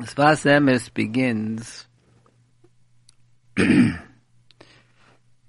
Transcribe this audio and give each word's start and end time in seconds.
Sfas 0.00 0.44
Emes 0.44 0.92
begins 0.92 1.86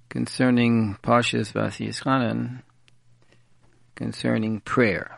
concerning 0.10 0.98
Pashas 1.04 1.52
Vaeschanan, 1.52 2.64
concerning 3.96 4.62
prayer 4.62 5.18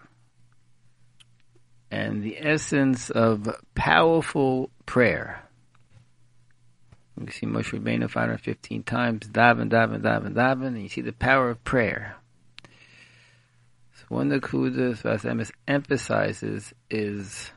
and 1.92 2.24
the 2.24 2.38
essence 2.40 3.10
of 3.10 3.48
powerful 3.76 4.72
prayer. 4.86 5.44
You 7.20 7.30
see 7.32 7.46
Moshe 7.46 7.78
Rabbeinu 7.78 8.10
515 8.10 8.84
times, 8.84 9.28
daven, 9.28 9.70
daven, 9.70 10.02
daven, 10.02 10.34
daven, 10.34 10.68
and 10.68 10.82
you 10.82 10.90
see 10.90 11.02
the 11.02 11.12
power 11.12 11.50
of 11.50 11.64
prayer. 11.64 12.16
So 13.94 14.06
one 14.10 14.32
of 14.32 14.42
the 14.42 14.48
kudas 14.48 15.04
Sfas 15.04 15.22
Emes 15.22 15.52
emphasizes 15.68 16.74
is 16.90 17.52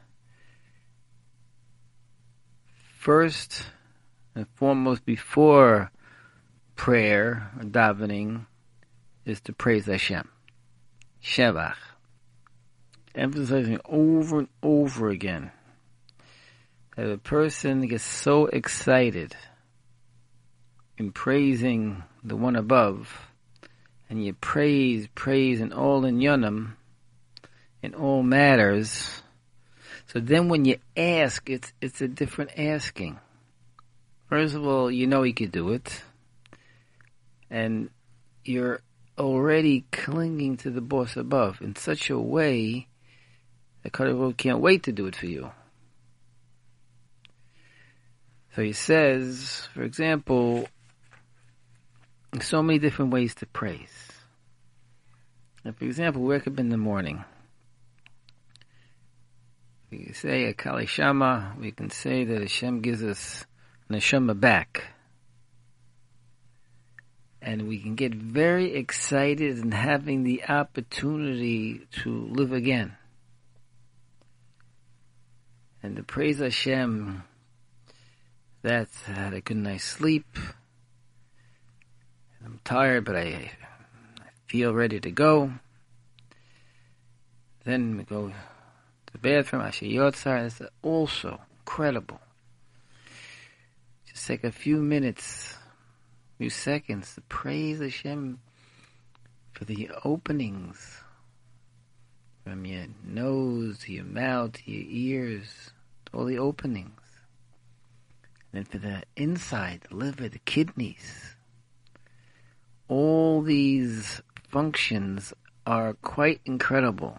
first 3.03 3.67
and 4.37 4.47
foremost 4.55 5.05
before 5.05 5.91
prayer 6.77 7.51
or 7.59 7.65
davening 7.65 8.47
is 9.25 9.41
to 9.41 9.53
praise 9.53 9.87
Hashem. 9.87 10.29
Shevach. 11.21 11.75
Emphasizing 13.13 13.81
over 13.87 14.39
and 14.39 14.49
over 14.63 15.09
again 15.09 15.51
that 16.97 17.11
a 17.11 17.19
person 17.19 17.89
gets 17.89 18.05
so 18.05 18.47
excited 18.47 19.35
in 20.97 21.11
praising 21.11 22.05
the 22.23 22.37
one 22.37 22.55
above, 22.55 23.13
and 24.09 24.25
you 24.25 24.33
praise, 24.33 25.09
praise 25.17 25.61
in 25.61 25.73
all 25.73 26.05
in 26.05 26.21
yonam, 26.21 26.75
in 27.83 27.95
all 27.97 28.23
matters, 28.23 29.23
so 30.13 30.21
then 30.21 30.51
when 30.51 30.67
you 30.67 30.77
ask, 30.95 31.49
it's, 31.49 31.73
it's 31.81 32.03
a 32.03 32.09
different 32.09 32.59
asking. 32.59 33.19
First 34.29 34.55
of 34.55 34.67
all, 34.67 34.91
you 34.91 35.07
know 35.07 35.23
he 35.23 35.33
could 35.33 35.53
do 35.53 35.73
it. 35.73 36.03
And 37.49 37.89
you're 38.45 38.83
already 39.19 39.87
clinging 39.91 40.59
to 40.59 40.71
the 40.71 40.83
boss 40.83 41.17
above 41.17 41.63
in 41.63 41.77
such 41.77 42.11
a 42.11 42.19
way 42.19 42.89
that 43.83 43.93
Kadosh 43.93 44.37
can't 44.37 44.61
wait 44.61 44.83
to 44.83 44.93
do 44.93 45.07
it 45.07 45.17
for 45.17 45.27
you. 45.27 45.51
So 48.55 48.61
he 48.61 48.75
says, 48.75 49.67
for 49.73 49.83
example, 49.83 50.69
so 52.39 52.63
many 52.63 52.79
different 52.79 53.13
ways 53.15 53.35
to 53.37 53.47
praise. 53.47 54.09
For 55.63 55.85
example, 55.87 56.21
wake 56.21 56.47
up 56.47 56.59
in 56.59 56.69
the 56.69 56.77
morning. 56.77 57.25
We 59.93 60.05
can 60.05 60.15
say 60.15 60.55
Elokai 60.55 60.85
Neshama, 60.85 61.59
we 61.59 61.71
can 61.71 61.91
say 61.91 62.25
that 62.25 62.41
Hashem 62.41 62.81
gives 62.81 63.03
us 63.05 63.45
Neshama 63.91 64.41
back. 64.41 64.85
And 67.43 67.69
we 67.69 67.79
can 67.79 67.95
get 67.95 68.15
very 68.15 68.75
excited 68.75 69.59
in 69.59 69.71
having 69.71 70.25
the 70.25 70.45
opportunity 70.49 71.83
to 72.03 72.27
live 72.29 72.55
again. 72.55 72.97
And 75.83 75.97
to 75.97 76.03
praise 76.03 76.39
Hashem 76.39 77.23
that 78.63 78.89
I 79.07 79.11
had 79.11 79.35
a 79.35 79.43
good 79.43 79.59
night's 79.59 79.85
sleep. 79.85 80.39
I'm 82.43 82.61
tired, 82.65 83.05
but 83.05 83.17
I, 83.17 83.51
I 84.21 84.31
feel 84.47 84.73
ready 84.73 85.01
to 85.01 85.11
go. 85.11 85.53
Then 87.65 87.99
we 87.99 88.05
go 88.05 88.33
the 89.13 89.19
bathroom, 89.19 89.63
Asher 89.63 89.87
Yotzar, 89.87 90.47
is 90.47 90.63
also 90.83 91.41
incredible. 91.61 92.21
Just 94.07 94.27
take 94.27 94.45
a 94.45 94.53
few 94.53 94.79
minutes, 94.79 95.57
few 96.39 96.51
seconds 96.51 97.15
to 97.15 97.21
praise 97.23 97.81
Hashem 97.81 98.41
for 99.53 99.65
the 99.65 99.91
openings 100.05 101.03
from 102.45 102.67
your 102.67 102.87
nose 103.05 103.79
to 103.81 103.93
your 103.93 104.05
mouth 104.05 104.53
to 104.53 104.71
your 104.71 104.85
ears, 104.89 105.71
to 106.07 106.19
all 106.19 106.25
the 106.25 106.39
openings. 106.39 107.01
And 108.53 108.65
then 108.65 108.65
for 108.65 108.79
the 108.79 109.03
inside, 109.17 109.83
the 109.89 109.97
liver, 109.97 110.29
the 110.29 110.39
kidneys. 110.41 111.37
All 112.89 113.43
these 113.43 114.21
functions 114.49 115.33
are 115.65 115.95
quite 115.95 116.41
incredible 116.45 117.19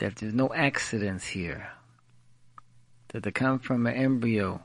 that 0.00 0.16
there's 0.16 0.34
no 0.34 0.52
accidents 0.52 1.26
here, 1.26 1.68
that 3.08 3.22
they 3.22 3.30
come 3.30 3.58
from 3.58 3.86
an 3.86 3.94
embryo, 3.94 4.62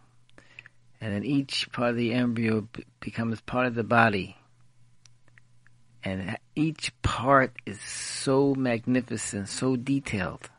and 1.01 1.13
then 1.13 1.25
each 1.25 1.69
part 1.73 1.91
of 1.91 1.97
the 1.97 2.13
embryo 2.13 2.61
b- 2.61 2.85
becomes 3.01 3.41
part 3.41 3.67
of 3.67 3.75
the 3.75 3.83
body. 3.83 4.37
And 6.03 6.37
each 6.55 6.93
part 7.01 7.51
is 7.65 7.81
so 7.81 8.55
magnificent, 8.55 9.49
so 9.49 9.75
detailed. 9.75 10.49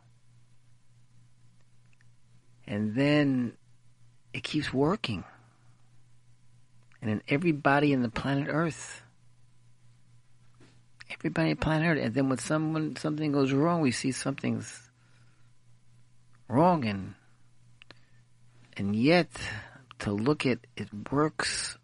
And 2.66 2.94
then 2.94 3.52
it 4.34 4.42
keeps 4.42 4.74
working. 4.74 5.24
And 7.00 7.10
then 7.10 7.22
everybody 7.28 7.92
in 7.92 8.02
the 8.02 8.10
planet 8.10 8.48
Earth 8.50 9.02
everybody 11.10 11.50
on 11.50 11.56
planet 11.56 11.98
Earth. 11.98 12.04
And 12.04 12.14
then 12.14 12.28
when 12.28 12.38
someone 12.38 12.96
something 12.96 13.32
goes 13.32 13.52
wrong, 13.52 13.80
we 13.80 13.90
see 13.90 14.12
something's 14.12 14.80
wrong, 16.48 16.84
and 16.84 17.14
and 18.76 18.94
yet 18.94 19.30
to 20.00 20.12
look 20.12 20.46
at 20.46 20.58
it 20.76 20.88
works 21.10 21.78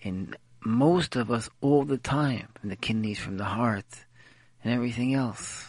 in 0.00 0.34
most 0.64 1.16
of 1.16 1.30
us 1.30 1.48
all 1.60 1.84
the 1.84 1.98
time, 1.98 2.48
from 2.60 2.68
the 2.68 2.76
kidneys, 2.76 3.18
from 3.18 3.36
the 3.38 3.44
heart, 3.44 4.04
and 4.62 4.72
everything 4.72 5.14
else. 5.14 5.68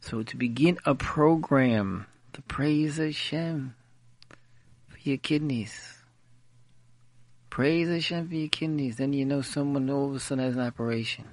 So 0.00 0.22
to 0.22 0.36
begin 0.36 0.78
a 0.84 0.94
program 0.94 2.06
to 2.32 2.42
praise 2.42 2.98
of 2.98 3.06
Hashem 3.06 3.74
for 4.88 4.98
your 5.02 5.18
kidneys 5.18 5.99
Praise 7.50 7.88
Hashem 7.88 8.28
for 8.28 8.34
your 8.34 8.48
kidneys. 8.48 8.96
Then 8.96 9.12
you 9.12 9.26
know 9.26 9.42
someone 9.42 9.90
all 9.90 10.08
of 10.08 10.14
a 10.14 10.20
sudden 10.20 10.44
has 10.44 10.54
an 10.54 10.62
operation. 10.62 11.24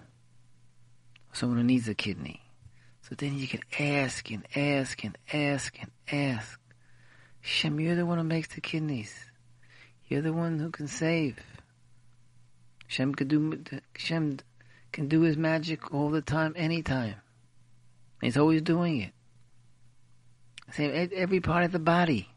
Someone 1.31 1.59
who 1.59 1.63
needs 1.63 1.87
a 1.87 1.93
kidney. 1.93 2.41
So 3.03 3.15
then 3.15 3.37
you 3.37 3.47
can 3.47 3.61
ask 3.79 4.29
and 4.31 4.45
ask 4.55 5.03
and 5.03 5.17
ask 5.31 5.77
and 5.79 5.91
ask. 6.11 6.59
Hashem, 7.41 7.79
you're 7.79 7.95
the 7.95 8.05
one 8.05 8.17
who 8.17 8.23
makes 8.23 8.47
the 8.49 8.61
kidneys. 8.61 9.13
You're 10.07 10.23
the 10.23 10.33
one 10.33 10.57
who 10.59 10.71
can 10.71 10.87
save. 10.87 11.39
Hashem 12.87 13.13
can 13.15 13.27
do, 13.27 13.63
Hashem 13.93 14.39
can 14.91 15.07
do 15.07 15.21
his 15.21 15.37
magic 15.37 15.93
all 15.93 16.09
the 16.09 16.21
time, 16.21 16.53
anytime. 16.57 17.15
He's 18.21 18.37
always 18.37 18.61
doing 18.63 19.01
it. 19.01 19.11
Same 20.73 21.09
every 21.13 21.39
part 21.39 21.63
of 21.63 21.71
the 21.71 21.79
body. 21.79 22.27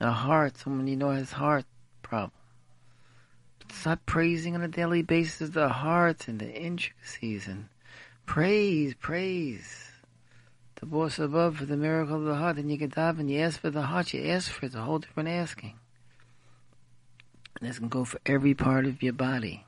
A 0.00 0.10
heart, 0.10 0.56
someone 0.58 0.86
you 0.86 0.96
know 0.96 1.10
has 1.10 1.32
heart 1.32 1.64
problem. 2.12 2.32
Stop 3.70 4.04
praising 4.04 4.54
on 4.54 4.60
a 4.60 4.68
daily 4.68 5.00
basis 5.00 5.48
the 5.48 5.70
heart 5.70 6.28
and 6.28 6.38
the 6.38 6.52
intricacies 6.52 7.48
and 7.48 7.68
praise, 8.26 8.92
praise 9.00 9.92
the 10.74 10.84
boss 10.84 11.18
above 11.18 11.56
for 11.56 11.64
the 11.64 11.78
miracle 11.78 12.16
of 12.16 12.24
the 12.24 12.34
heart. 12.34 12.58
And 12.58 12.70
you 12.70 12.76
get 12.76 12.94
dive 12.94 13.18
and 13.18 13.30
you 13.30 13.40
ask 13.40 13.58
for 13.58 13.70
the 13.70 13.80
heart, 13.80 14.12
you 14.12 14.28
ask 14.28 14.50
for 14.50 14.66
it, 14.66 14.68
it's 14.68 14.74
a 14.74 14.82
whole 14.82 14.98
different 14.98 15.30
asking. 15.30 15.72
And 17.58 17.66
this 17.66 17.78
can 17.78 17.88
go 17.88 18.04
for 18.04 18.20
every 18.26 18.52
part 18.52 18.84
of 18.84 19.02
your 19.02 19.14
body. 19.14 19.64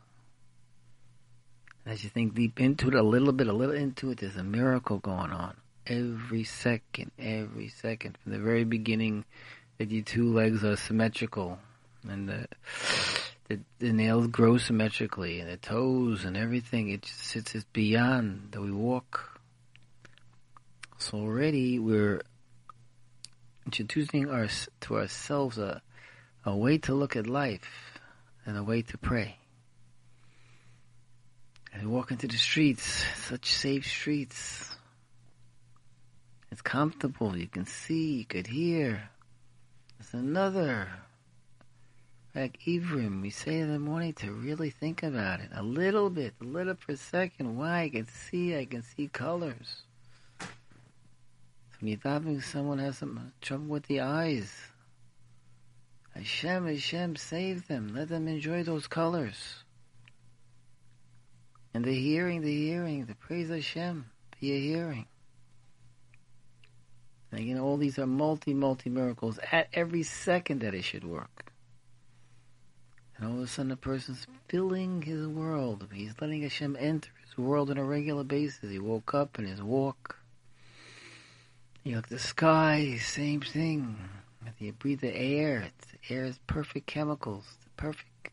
as 1.87 2.05
you 2.05 2.11
think 2.11 2.35
deep 2.35 2.61
into 2.61 2.89
it, 2.89 2.95
a 2.95 3.03
little 3.03 3.33
bit, 3.33 3.47
a 3.47 3.55
little 3.55 3.75
into 3.75 4.11
it, 4.11 4.19
there's 4.19 4.37
a 4.37 4.45
miracle 4.45 4.99
going 4.99 5.31
on. 5.31 5.57
Every 5.87 6.45
second, 6.45 7.11
every 7.19 7.69
second, 7.69 8.19
from 8.23 8.33
the 8.33 8.39
very 8.39 8.65
beginning 8.65 9.25
that 9.79 9.91
your 9.91 10.03
two 10.03 10.31
legs 10.31 10.63
are 10.63 10.77
symmetrical 10.77 11.59
and 12.09 12.29
the, 12.29 12.47
the, 13.49 13.61
the 13.79 13.93
nails 13.93 14.27
grow 14.29 14.59
symmetrically, 14.59 15.41
and 15.41 15.51
the 15.51 15.57
toes 15.57 16.25
and 16.25 16.37
everything. 16.37 16.91
It 16.91 17.03
just 17.03 17.37
it's, 17.37 17.55
it's 17.55 17.65
beyond 17.73 18.49
that 18.53 18.61
we 18.61 18.73
walk. 18.73 19.41
So 20.99 21.19
already 21.19 21.79
we're 21.79 22.23
introducing 23.67 24.31
our, 24.31 24.49
to 24.83 24.97
ourselves 24.97 25.59
a, 25.59 25.83
a 26.45 26.57
way 26.57 26.79
to 26.79 26.95
look 26.95 27.17
at 27.17 27.27
life 27.27 27.99
and 28.47 28.57
a 28.57 28.63
way 28.63 28.83
to 28.83 28.99
pray. 28.99 29.37
And 31.73 31.83
we 31.83 31.89
walk 31.89 32.13
into 32.13 32.29
the 32.29 32.37
streets, 32.37 33.05
such 33.29 33.53
safe 33.53 33.87
streets. 33.87 34.77
It's 36.53 36.63
comfortable. 36.63 37.37
You 37.37 37.49
can 37.49 37.67
see, 37.67 38.19
you 38.19 38.25
could 38.25 38.47
hear. 38.47 39.11
There's 39.99 40.15
another 40.15 40.89
like 42.35 42.59
Ivrim, 42.67 43.23
we 43.23 43.31
say 43.31 43.61
in 43.61 43.73
the 43.73 43.79
morning 43.79 44.13
to 44.15 44.33
really 44.33 44.71
think 44.71 45.05
about 45.05 45.41
it. 45.41 45.51
A 45.55 45.63
little 45.63 46.11
bit, 46.11 46.35
a 46.41 46.45
little 46.45 46.75
per 46.75 46.97
second. 46.97 47.57
Why? 47.57 47.83
I 47.83 47.89
can 47.91 48.09
see, 48.09 48.57
I 48.57 48.65
can 48.65 48.83
see 48.83 49.07
colors. 49.07 49.83
When 51.79 51.89
you're 51.89 51.99
davening, 51.99 52.43
someone 52.43 52.79
has 52.79 52.99
some 52.99 53.33
trouble 53.41 53.67
with 53.67 53.85
the 53.85 54.01
eyes. 54.01 54.53
Hashem, 56.15 56.67
Hashem, 56.67 57.17
save 57.17 57.69
them. 57.69 57.95
Let 57.95 58.09
them 58.09 58.27
enjoy 58.27 58.65
those 58.65 58.89
colors. 58.89 59.63
And 61.73 61.85
the 61.85 61.95
hearing, 61.95 62.41
the 62.41 62.57
hearing, 62.57 63.07
the 63.07 63.15
praise 63.15 63.49
Hashem, 63.49 64.07
via 64.41 64.59
hearing. 64.59 65.07
And 67.31 67.41
again, 67.41 67.59
all 67.59 67.77
these 67.77 67.99
are 67.99 68.07
multi, 68.07 68.55
multi 68.55 68.91
miracles 68.91 69.39
at 69.53 69.69
every 69.73 70.05
second 70.05 70.61
that 70.63 70.75
it 70.75 70.83
should 70.83 71.05
work. 71.05 71.54
And 73.25 73.33
all 73.33 73.39
of 73.39 73.45
a 73.45 73.49
sudden, 73.49 73.73
a 73.73 73.77
person's 73.77 74.27
filling 74.49 75.01
his 75.01 75.27
world. 75.27 75.89
He's 75.91 76.13
letting 76.21 76.43
Hashem 76.43 76.77
enter 76.79 77.09
his 77.25 77.39
world 77.39 77.71
on 77.71 77.79
a 77.79 77.85
regular 77.85 78.23
basis. 78.23 78.71
He 78.71 78.79
woke 78.79 79.15
up 79.15 79.39
in 79.39 79.47
his 79.47 79.63
walk. 79.63 80.19
You 81.85 81.97
look 81.97 82.05
at 82.05 82.11
the 82.11 82.19
sky, 82.19 82.99
same 83.01 83.41
thing. 83.41 83.97
You 84.59 84.73
breathe 84.73 85.01
the 85.01 85.17
air. 85.17 85.61
It's, 85.61 86.13
air 86.13 86.25
is 86.25 86.39
perfect 86.47 86.87
chemicals, 86.87 87.47
the 87.65 87.71
perfect 87.79 88.29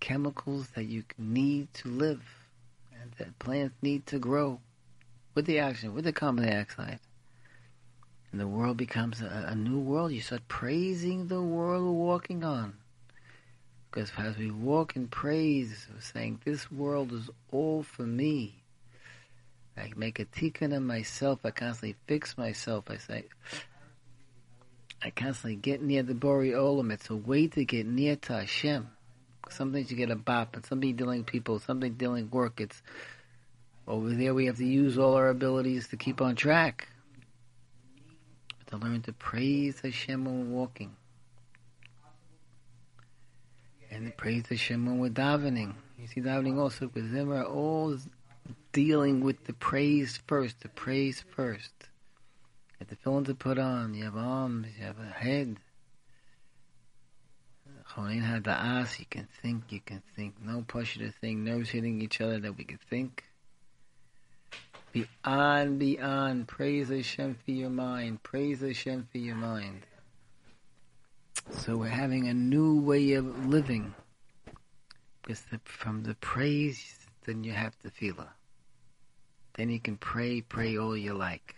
chemicals 0.00 0.68
that 0.74 0.84
you 0.84 1.04
need 1.16 1.72
to 1.72 1.88
live 1.88 2.22
and 3.00 3.12
that 3.12 3.38
plants 3.38 3.76
need 3.80 4.04
to 4.08 4.18
grow 4.18 4.60
with 5.34 5.46
the 5.46 5.58
oxygen, 5.60 5.94
with 5.94 6.04
the 6.04 6.12
carbon 6.12 6.44
dioxide. 6.44 7.00
And 8.30 8.38
the 8.38 8.46
world 8.46 8.76
becomes 8.76 9.22
a, 9.22 9.46
a 9.48 9.54
new 9.54 9.78
world. 9.78 10.12
You 10.12 10.20
start 10.20 10.46
praising 10.48 11.28
the 11.28 11.40
world 11.40 11.82
we're 11.82 11.92
walking 11.92 12.44
on. 12.44 12.74
Because 13.92 14.10
as 14.16 14.38
we 14.38 14.50
walk 14.50 14.96
in 14.96 15.06
praise, 15.06 15.86
we're 15.92 16.00
saying, 16.00 16.40
This 16.46 16.72
world 16.72 17.12
is 17.12 17.28
all 17.50 17.82
for 17.82 18.04
me. 18.04 18.54
I 19.76 19.90
make 19.96 20.18
a 20.18 20.24
tikkun 20.24 20.72
in 20.72 20.86
myself. 20.86 21.40
I 21.44 21.50
constantly 21.50 21.96
fix 22.06 22.38
myself. 22.38 22.84
I 22.88 22.96
say, 22.96 23.24
I 25.02 25.10
constantly 25.10 25.56
get 25.56 25.82
near 25.82 26.02
the 26.02 26.14
Borei 26.14 26.52
Olam. 26.52 26.90
It's 26.90 27.10
a 27.10 27.16
way 27.16 27.48
to 27.48 27.64
get 27.66 27.86
near 27.86 28.16
to 28.16 28.32
Hashem. 28.32 28.88
Sometimes 29.50 29.90
you 29.90 29.96
get 29.98 30.10
a 30.10 30.16
bop, 30.16 30.56
and 30.56 30.64
somebody 30.64 30.94
dealing 30.94 31.24
people, 31.24 31.58
something 31.58 31.92
dealing 31.92 32.30
work. 32.30 32.62
It's 32.62 32.80
over 33.86 34.08
there. 34.08 34.32
We 34.32 34.46
have 34.46 34.56
to 34.56 34.64
use 34.64 34.96
all 34.96 35.14
our 35.14 35.28
abilities 35.28 35.88
to 35.88 35.98
keep 35.98 36.22
on 36.22 36.34
track. 36.34 36.88
But 38.58 38.68
to 38.68 38.86
learn 38.86 39.02
to 39.02 39.12
praise 39.12 39.80
Hashem 39.80 40.24
when 40.24 40.50
we're 40.50 40.56
walking, 40.56 40.96
and 43.92 44.16
praise 44.16 44.44
Hashem 44.48 44.86
when 44.86 44.98
we're 44.98 45.10
davening. 45.10 45.74
You 45.98 46.06
see, 46.06 46.20
davening 46.20 46.58
also 46.58 46.88
because 46.88 47.10
them 47.12 47.30
are 47.30 47.44
all 47.44 47.96
dealing 48.72 49.20
with 49.20 49.44
the 49.44 49.52
praise 49.52 50.18
first. 50.26 50.60
The 50.60 50.68
praise 50.70 51.24
first. 51.36 51.72
You 52.80 52.86
have 52.88 52.98
tefillin 52.98 53.26
to 53.26 53.34
put 53.34 53.58
on. 53.58 53.94
You 53.94 54.04
have 54.04 54.16
arms. 54.16 54.68
You 54.78 54.86
have 54.86 54.98
a 54.98 55.12
head. 55.12 55.58
Chonen 57.90 58.22
hadaas. 58.22 58.98
You 58.98 59.06
can 59.08 59.28
think. 59.42 59.64
You 59.70 59.80
can 59.80 60.02
think. 60.16 60.34
No 60.42 60.64
push 60.66 60.96
to 60.96 61.10
think. 61.10 61.40
Nerves 61.40 61.70
hitting 61.70 62.00
each 62.00 62.20
other 62.20 62.40
that 62.40 62.56
we 62.56 62.64
can 62.64 62.80
think. 62.88 63.24
Beyond, 64.92 65.78
beyond. 65.78 66.48
Praise 66.48 66.88
Hashem 66.88 67.36
for 67.44 67.50
your 67.50 67.70
mind. 67.70 68.22
Praise 68.22 68.60
Hashem 68.60 69.08
for 69.12 69.18
your 69.18 69.36
mind. 69.36 69.82
So 71.50 71.76
we're 71.76 71.88
having 71.88 72.28
a 72.28 72.34
new 72.34 72.80
way 72.80 73.12
of 73.14 73.46
living. 73.46 73.94
Because 75.22 75.42
the, 75.50 75.60
from 75.64 76.02
the 76.02 76.14
praise, 76.14 76.98
then 77.26 77.44
you 77.44 77.52
have 77.52 77.74
tefillah. 77.80 78.28
Then 79.54 79.70
you 79.70 79.78
can 79.80 79.96
pray, 79.96 80.40
pray 80.40 80.76
all 80.78 80.96
you 80.96 81.14
like. 81.14 81.54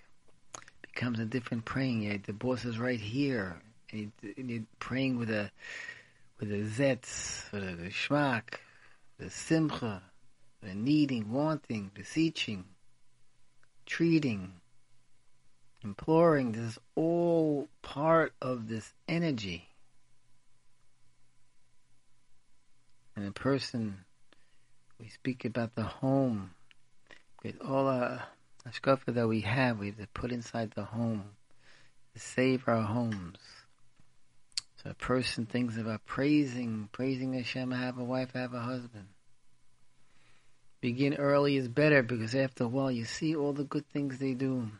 It 0.54 0.92
Becomes 0.94 1.20
a 1.20 1.24
different 1.24 1.64
praying. 1.64 2.22
The 2.26 2.32
boss 2.32 2.64
is 2.64 2.78
right 2.78 3.00
here, 3.00 3.62
and 3.92 4.12
you're 4.36 4.62
praying 4.78 5.18
with 5.18 5.30
a 5.30 5.50
with 6.40 6.50
a 6.50 6.64
zetz, 6.64 7.50
with 7.52 7.62
a 7.62 7.74
geschmack, 7.74 8.58
the 9.18 9.30
simcha, 9.30 10.02
the 10.62 10.74
needing, 10.74 11.30
wanting, 11.30 11.90
beseeching, 11.94 12.64
treating, 13.86 14.54
imploring. 15.82 16.52
This 16.52 16.72
is 16.72 16.78
all 16.96 17.68
part 17.82 18.32
of 18.42 18.68
this 18.68 18.92
energy. 19.08 19.68
And 23.16 23.26
a 23.26 23.32
person, 23.32 24.04
we 24.98 25.08
speak 25.08 25.44
about 25.44 25.74
the 25.74 25.84
home, 25.84 26.50
with 27.42 27.60
all 27.60 27.86
our 27.86 28.24
hashkafa 28.66 29.14
that 29.14 29.28
we 29.28 29.42
have, 29.42 29.78
we 29.78 29.86
have 29.86 29.98
to 29.98 30.06
put 30.08 30.32
inside 30.32 30.72
the 30.72 30.84
home 30.84 31.24
to 32.14 32.20
save 32.20 32.64
our 32.66 32.82
homes. 32.82 33.38
So 34.82 34.90
a 34.90 34.94
person 34.94 35.46
thinks 35.46 35.76
about 35.76 36.04
praising, 36.06 36.88
praising 36.92 37.34
Hashem, 37.34 37.72
I 37.72 37.78
have 37.78 37.98
a 37.98 38.04
wife, 38.04 38.30
I 38.34 38.38
have 38.40 38.54
a 38.54 38.60
husband. 38.60 39.06
Begin 40.80 41.14
early 41.14 41.56
is 41.56 41.68
better 41.68 42.02
because 42.02 42.34
after 42.34 42.64
a 42.64 42.68
while 42.68 42.90
you 42.90 43.04
see 43.04 43.34
all 43.34 43.52
the 43.52 43.64
good 43.64 43.88
things 43.88 44.18
they 44.18 44.34
do. 44.34 44.70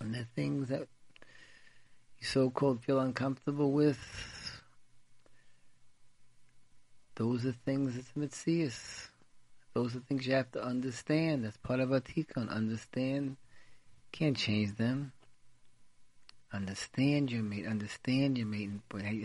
And 0.00 0.14
the 0.14 0.24
things 0.36 0.68
that 0.68 0.86
you 2.20 2.26
so-called 2.26 2.84
feel 2.84 3.00
uncomfortable 3.00 3.72
with, 3.72 3.98
those 7.18 7.44
are 7.44 7.54
things 7.64 7.96
that's 7.96 8.12
mitzias. 8.16 9.08
Those 9.74 9.96
are 9.96 10.00
things 10.00 10.24
you 10.24 10.34
have 10.34 10.52
to 10.52 10.62
understand. 10.62 11.44
That's 11.44 11.56
part 11.56 11.80
of 11.80 11.90
a 11.90 12.00
tikkun. 12.00 12.48
Understand. 12.48 13.36
Can't 14.12 14.36
change 14.36 14.76
them. 14.76 15.10
Understand 16.52 17.32
your 17.32 17.42
mate. 17.42 17.66
Understand 17.66 18.38
your 18.38 18.46
mate. 18.46 18.70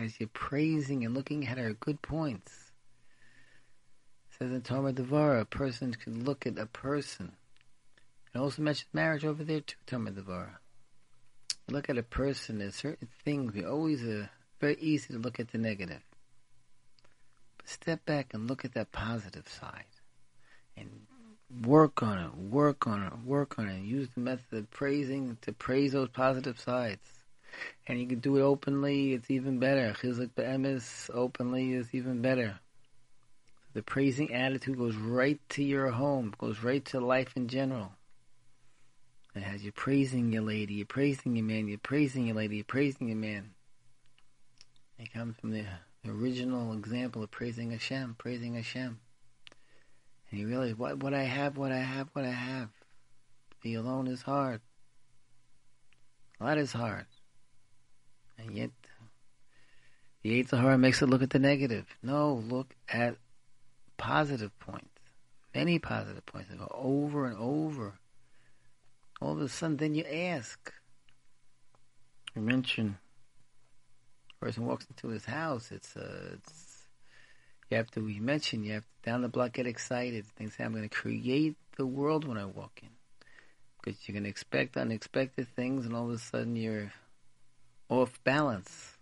As 0.02 0.20
you're 0.20 0.28
praising 0.34 1.06
and 1.06 1.14
looking 1.14 1.48
at 1.48 1.60
her 1.60 1.74
good 1.74 2.02
points, 2.02 2.72
it 4.32 4.38
says 4.40 4.52
in 4.52 4.62
Tomer 4.64 4.92
Devorah, 4.92 5.42
a 5.42 5.46
person 5.46 5.94
can 5.94 6.24
look 6.24 6.48
at 6.48 6.58
a 6.58 6.66
person. 6.66 7.34
It 8.34 8.40
also 8.40 8.64
mentions 8.64 8.90
marriage 8.92 9.24
over 9.24 9.44
there 9.44 9.62
too, 9.62 9.76
Tomer 9.86 10.12
Devorah. 10.12 10.58
Look 11.70 11.92
at 11.92 12.00
a 12.00 12.04
person. 12.04 12.58
There's 12.58 12.74
certain 12.74 13.08
things. 13.24 13.54
We 13.54 13.64
always 13.64 14.04
uh, 14.04 14.26
very 14.60 14.78
easy 14.82 15.14
to 15.14 15.20
look 15.20 15.40
at 15.40 15.52
the 15.52 15.60
negative 15.60 16.02
step 17.66 18.06
back 18.06 18.34
and 18.34 18.48
look 18.48 18.66
at 18.66 18.74
that 18.74 18.92
positive 18.92 19.48
side 19.48 19.86
and 20.76 20.90
work 21.66 22.02
on 22.02 22.20
it, 22.20 22.36
work 22.36 22.88
on 22.88 23.04
it, 23.04 23.14
work 23.26 23.60
on 23.60 23.68
it. 23.68 23.84
Use 23.84 24.10
the 24.14 24.22
method 24.22 24.58
of 24.58 24.72
praising 24.72 25.38
to 25.42 25.54
praise 25.54 25.92
those 25.92 26.10
positive 26.10 26.60
sides. 26.60 27.08
And 27.88 28.00
you 28.00 28.08
can 28.08 28.20
do 28.20 28.38
it 28.38 28.42
openly, 28.42 29.14
it's 29.14 29.30
even 29.30 29.60
better. 29.60 29.94
Chizuk 29.94 30.32
be'emes 30.36 31.10
openly 31.14 31.74
is 31.74 31.94
even 31.94 32.22
better. 32.22 32.60
The 33.74 33.84
praising 33.84 34.34
attitude 34.34 34.78
goes 34.78 34.96
right 34.96 35.40
to 35.50 35.64
your 35.64 35.90
home, 35.90 36.34
goes 36.38 36.64
right 36.64 36.84
to 36.86 37.00
life 37.00 37.34
in 37.36 37.48
general. 37.48 37.92
It 39.36 39.42
has 39.42 39.64
you 39.64 39.72
praising 39.72 40.32
your 40.32 40.44
lady, 40.44 40.76
you're 40.76 40.86
praising 40.86 41.36
your 41.36 41.46
man, 41.46 41.68
you're 41.68 41.80
praising 41.80 42.28
your 42.28 42.36
lady, 42.36 42.58
you're 42.58 42.66
praising 42.66 43.08
your 43.08 43.18
man. 43.18 43.52
It 45.00 45.12
comes 45.12 45.36
from 45.38 45.52
the 45.52 45.66
original 46.12 46.74
example 46.74 47.24
of 47.24 47.32
praising 47.32 47.72
Hashem, 47.72 48.16
praising 48.18 48.56
Hashem. 48.56 49.00
And 50.30 50.40
he 50.40 50.46
realized, 50.46 50.78
what 50.78 51.02
what 51.02 51.14
I 51.14 51.24
have, 51.24 51.58
what 51.58 51.72
I 51.72 51.80
have, 51.80 52.10
what 52.14 52.26
I 52.26 52.32
have. 52.32 52.70
Be 53.62 53.76
alone 53.76 54.08
is 54.08 54.22
hard. 54.22 54.62
A 56.40 56.44
lot 56.44 56.58
is 56.58 56.74
hard. 56.74 57.06
And 58.38 58.52
yet 58.52 58.72
the 60.22 60.44
yetzer 60.44 60.60
hara 60.60 60.78
makes 60.78 61.02
it 61.02 61.08
look 61.08 61.22
at 61.22 61.30
the 61.30 61.40
negative. 61.40 61.86
No, 62.02 62.44
look 62.48 62.76
at 62.90 63.16
positive 63.98 64.58
points. 64.60 64.88
Many 65.56 65.80
positive 65.80 66.26
points 66.26 66.50
that 66.50 66.60
go 66.60 66.72
over 66.74 67.26
and 67.26 67.38
over. 67.38 67.94
All 69.22 69.34
of 69.34 69.42
a 69.42 69.48
sudden 69.48 69.78
then 69.78 69.96
you 69.96 70.04
ask. 70.04 70.74
You 72.36 72.42
mention 72.42 72.98
person 74.44 74.66
walks 74.66 74.86
into 74.90 75.08
his 75.08 75.26
house, 75.26 75.72
it's 75.72 75.96
uh, 75.96 76.34
it's 76.34 76.88
you 77.70 77.78
have 77.78 77.90
to. 77.92 78.02
We 78.02 78.20
mentioned 78.20 78.66
you 78.66 78.74
have 78.74 78.84
to 78.84 79.10
down 79.10 79.22
the 79.22 79.30
block 79.30 79.54
get 79.54 79.68
excited. 79.68 80.26
Things 80.26 80.56
I'm 80.60 80.74
going 80.74 80.88
to 80.88 80.90
create 80.90 81.56
the 81.78 81.86
world 81.86 82.28
when 82.28 82.38
I 82.38 82.46
walk 82.46 82.80
in, 82.82 82.90
because 83.82 84.08
you 84.08 84.14
can 84.14 84.26
expect 84.26 84.76
unexpected 84.76 85.48
things, 85.56 85.86
and 85.86 85.96
all 85.96 86.06
of 86.06 86.16
a 86.16 86.18
sudden 86.18 86.56
you're 86.56 86.92
off 87.90 88.20
balance. 88.24 88.98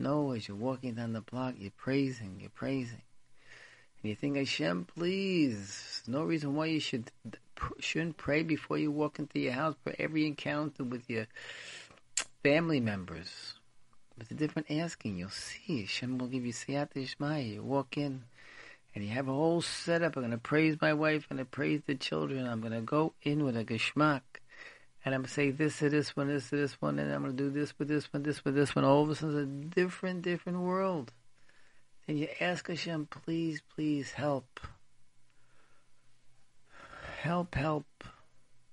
No, 0.00 0.32
as 0.32 0.48
you're 0.48 0.56
walking 0.56 0.94
down 0.94 1.12
the 1.12 1.20
block, 1.20 1.54
you're 1.58 1.72
praising, 1.76 2.38
you're 2.40 2.50
praising. 2.50 3.02
And 4.02 4.10
you 4.10 4.14
think, 4.14 4.36
Hashem, 4.36 4.86
please. 4.94 6.02
No 6.06 6.22
reason 6.22 6.54
why 6.54 6.66
you 6.66 6.80
should 6.80 7.10
shouldn't 7.80 8.16
pray 8.16 8.42
before 8.42 8.78
you 8.78 8.90
walk 8.90 9.18
into 9.18 9.40
your 9.40 9.52
house. 9.52 9.74
For 9.82 9.94
every 9.98 10.26
encounter 10.26 10.84
with 10.84 11.08
your 11.10 11.26
family 12.42 12.80
members, 12.80 13.54
with 14.18 14.30
a 14.30 14.34
different 14.34 14.70
asking, 14.70 15.18
you'll 15.18 15.30
see. 15.30 15.82
Hashem 15.82 16.18
will 16.18 16.26
give 16.26 16.44
you 16.44 16.52
siyata 16.52 16.94
dishmaya. 16.94 17.54
You 17.54 17.62
walk 17.62 17.96
in 17.96 18.24
and 18.94 19.04
you 19.04 19.10
have 19.10 19.28
a 19.28 19.32
whole 19.32 19.60
setup. 19.62 20.16
I'm 20.16 20.22
going 20.22 20.32
to 20.32 20.38
praise 20.38 20.76
my 20.80 20.92
wife. 20.92 21.26
I'm 21.30 21.36
going 21.36 21.46
to 21.46 21.50
praise 21.50 21.82
the 21.86 21.94
children. 21.94 22.46
I'm 22.46 22.60
going 22.60 22.72
to 22.72 22.80
go 22.80 23.12
in 23.22 23.44
with 23.44 23.56
a 23.56 23.64
geschmack. 23.64 24.22
and 25.04 25.14
I'm 25.14 25.20
going 25.20 25.28
to 25.28 25.32
say 25.32 25.50
this 25.50 25.78
to 25.78 25.88
this 25.88 26.16
one, 26.16 26.28
this 26.28 26.50
to 26.50 26.56
this 26.56 26.80
one, 26.80 26.98
and 26.98 27.12
I'm 27.12 27.22
going 27.22 27.36
to 27.36 27.42
do 27.42 27.50
this 27.50 27.78
with 27.78 27.88
this 27.88 28.12
one, 28.12 28.22
this 28.22 28.44
with 28.44 28.54
this 28.54 28.74
one. 28.74 28.84
All 28.84 29.02
of 29.02 29.10
a 29.10 29.14
sudden, 29.14 29.64
it's 29.66 29.76
a 29.76 29.80
different, 29.80 30.22
different 30.22 30.60
world. 30.60 31.12
And 32.06 32.18
you 32.18 32.28
ask 32.40 32.66
Hashem, 32.68 33.06
please, 33.06 33.62
please 33.74 34.12
help. 34.12 34.60
Help, 37.20 37.54
help. 37.54 37.86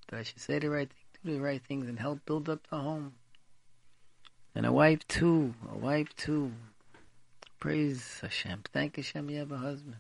That 0.08 0.20
I 0.20 0.24
should 0.24 0.40
say 0.40 0.60
the 0.60 0.70
right 0.70 0.90
thing, 0.90 0.98
do 1.26 1.34
the 1.34 1.44
right 1.44 1.62
things, 1.68 1.88
and 1.88 2.00
help 2.00 2.26
build 2.26 2.48
up 2.50 2.66
the 2.70 2.78
home. 2.78 3.14
And 4.56 4.66
a 4.66 4.72
wife 4.72 5.06
too, 5.10 5.54
a 5.70 5.78
wife 5.78 6.16
too. 6.16 6.54
Praise 7.60 8.20
Hashem. 8.22 8.64
Thank 8.72 8.96
Hashem 8.96 9.30
you 9.30 9.40
have 9.40 9.52
a 9.52 9.58
husband. 9.58 9.98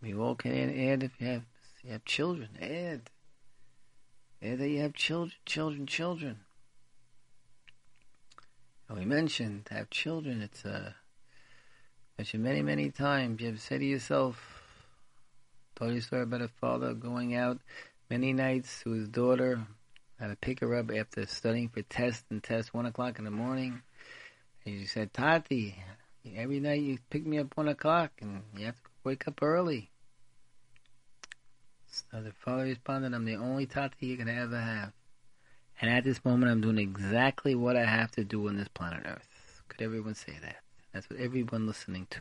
We 0.00 0.14
all 0.14 0.36
can 0.36 0.70
add 0.70 1.02
if 1.02 1.20
you 1.20 1.26
have 1.26 1.42
you 1.82 1.90
have 1.92 2.04
children. 2.04 2.50
Add. 2.60 3.10
Add 4.40 4.58
that 4.58 4.68
you 4.68 4.80
have 4.80 4.94
children, 4.94 5.34
children, 5.44 5.86
children. 5.86 6.40
And 8.88 8.98
we 8.98 9.04
mentioned 9.04 9.66
to 9.66 9.74
have 9.74 9.90
children. 9.90 10.40
It's 10.40 10.64
a 10.64 10.76
uh, 10.76 10.90
mentioned 12.18 12.44
many, 12.44 12.62
many 12.62 12.90
times. 12.90 13.40
You 13.40 13.48
have 13.48 13.60
say 13.60 13.78
to 13.78 13.84
yourself, 13.84 14.62
told 15.74 15.92
you 15.92 15.98
a 15.98 16.02
story 16.02 16.22
about 16.22 16.42
a 16.42 16.48
father 16.48 16.94
going 16.94 17.34
out 17.34 17.58
many 18.10 18.32
nights 18.32 18.80
to 18.82 18.90
his 18.90 19.08
daughter, 19.08 19.66
had 20.18 20.28
to 20.28 20.36
pick 20.36 20.60
her 20.60 20.74
up 20.74 20.90
after 20.90 21.26
studying 21.26 21.68
for 21.68 21.82
test 21.82 22.24
and 22.30 22.42
test 22.42 22.74
one 22.74 22.86
o'clock 22.86 23.18
in 23.18 23.24
the 23.24 23.30
morning. 23.30 23.82
And 24.64 24.80
she 24.80 24.86
said, 24.86 25.12
Tati, 25.12 25.76
every 26.36 26.60
night 26.60 26.82
you 26.82 26.98
pick 27.10 27.24
me 27.24 27.38
up 27.38 27.56
one 27.56 27.68
o'clock 27.68 28.12
and 28.20 28.42
you 28.56 28.66
have 28.66 28.74
to 28.74 28.90
wake 29.04 29.28
up 29.28 29.42
early. 29.42 29.90
So 31.86 32.20
the 32.20 32.32
father 32.32 32.64
responded, 32.64 33.14
I'm 33.14 33.24
the 33.24 33.36
only 33.36 33.66
Tati 33.66 34.16
going 34.16 34.26
to 34.26 34.34
ever 34.34 34.60
have. 34.60 34.92
And 35.80 35.90
at 35.90 36.04
this 36.04 36.24
moment, 36.24 36.50
I'm 36.50 36.60
doing 36.60 36.78
exactly 36.78 37.54
what 37.54 37.76
I 37.76 37.84
have 37.84 38.10
to 38.12 38.24
do 38.24 38.48
on 38.48 38.56
this 38.56 38.68
planet 38.68 39.04
Earth. 39.06 39.62
Could 39.68 39.82
everyone 39.82 40.14
say 40.14 40.34
that? 40.42 40.56
That's 40.92 41.08
what 41.08 41.20
everyone 41.20 41.66
listening 41.66 42.08
to. 42.10 42.20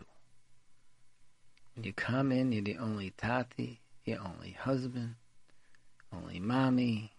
When 1.76 1.84
you 1.84 1.94
come 1.94 2.32
in, 2.32 2.52
you're 2.52 2.64
the 2.64 2.78
only 2.78 3.14
Tati, 3.18 3.82
the 4.06 4.18
only 4.18 4.52
husband, 4.52 5.16
only 6.14 6.40
mommy, 6.40 7.14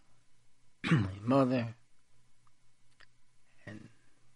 only 0.92 1.08
mother, 1.23 1.75
and 3.66 3.88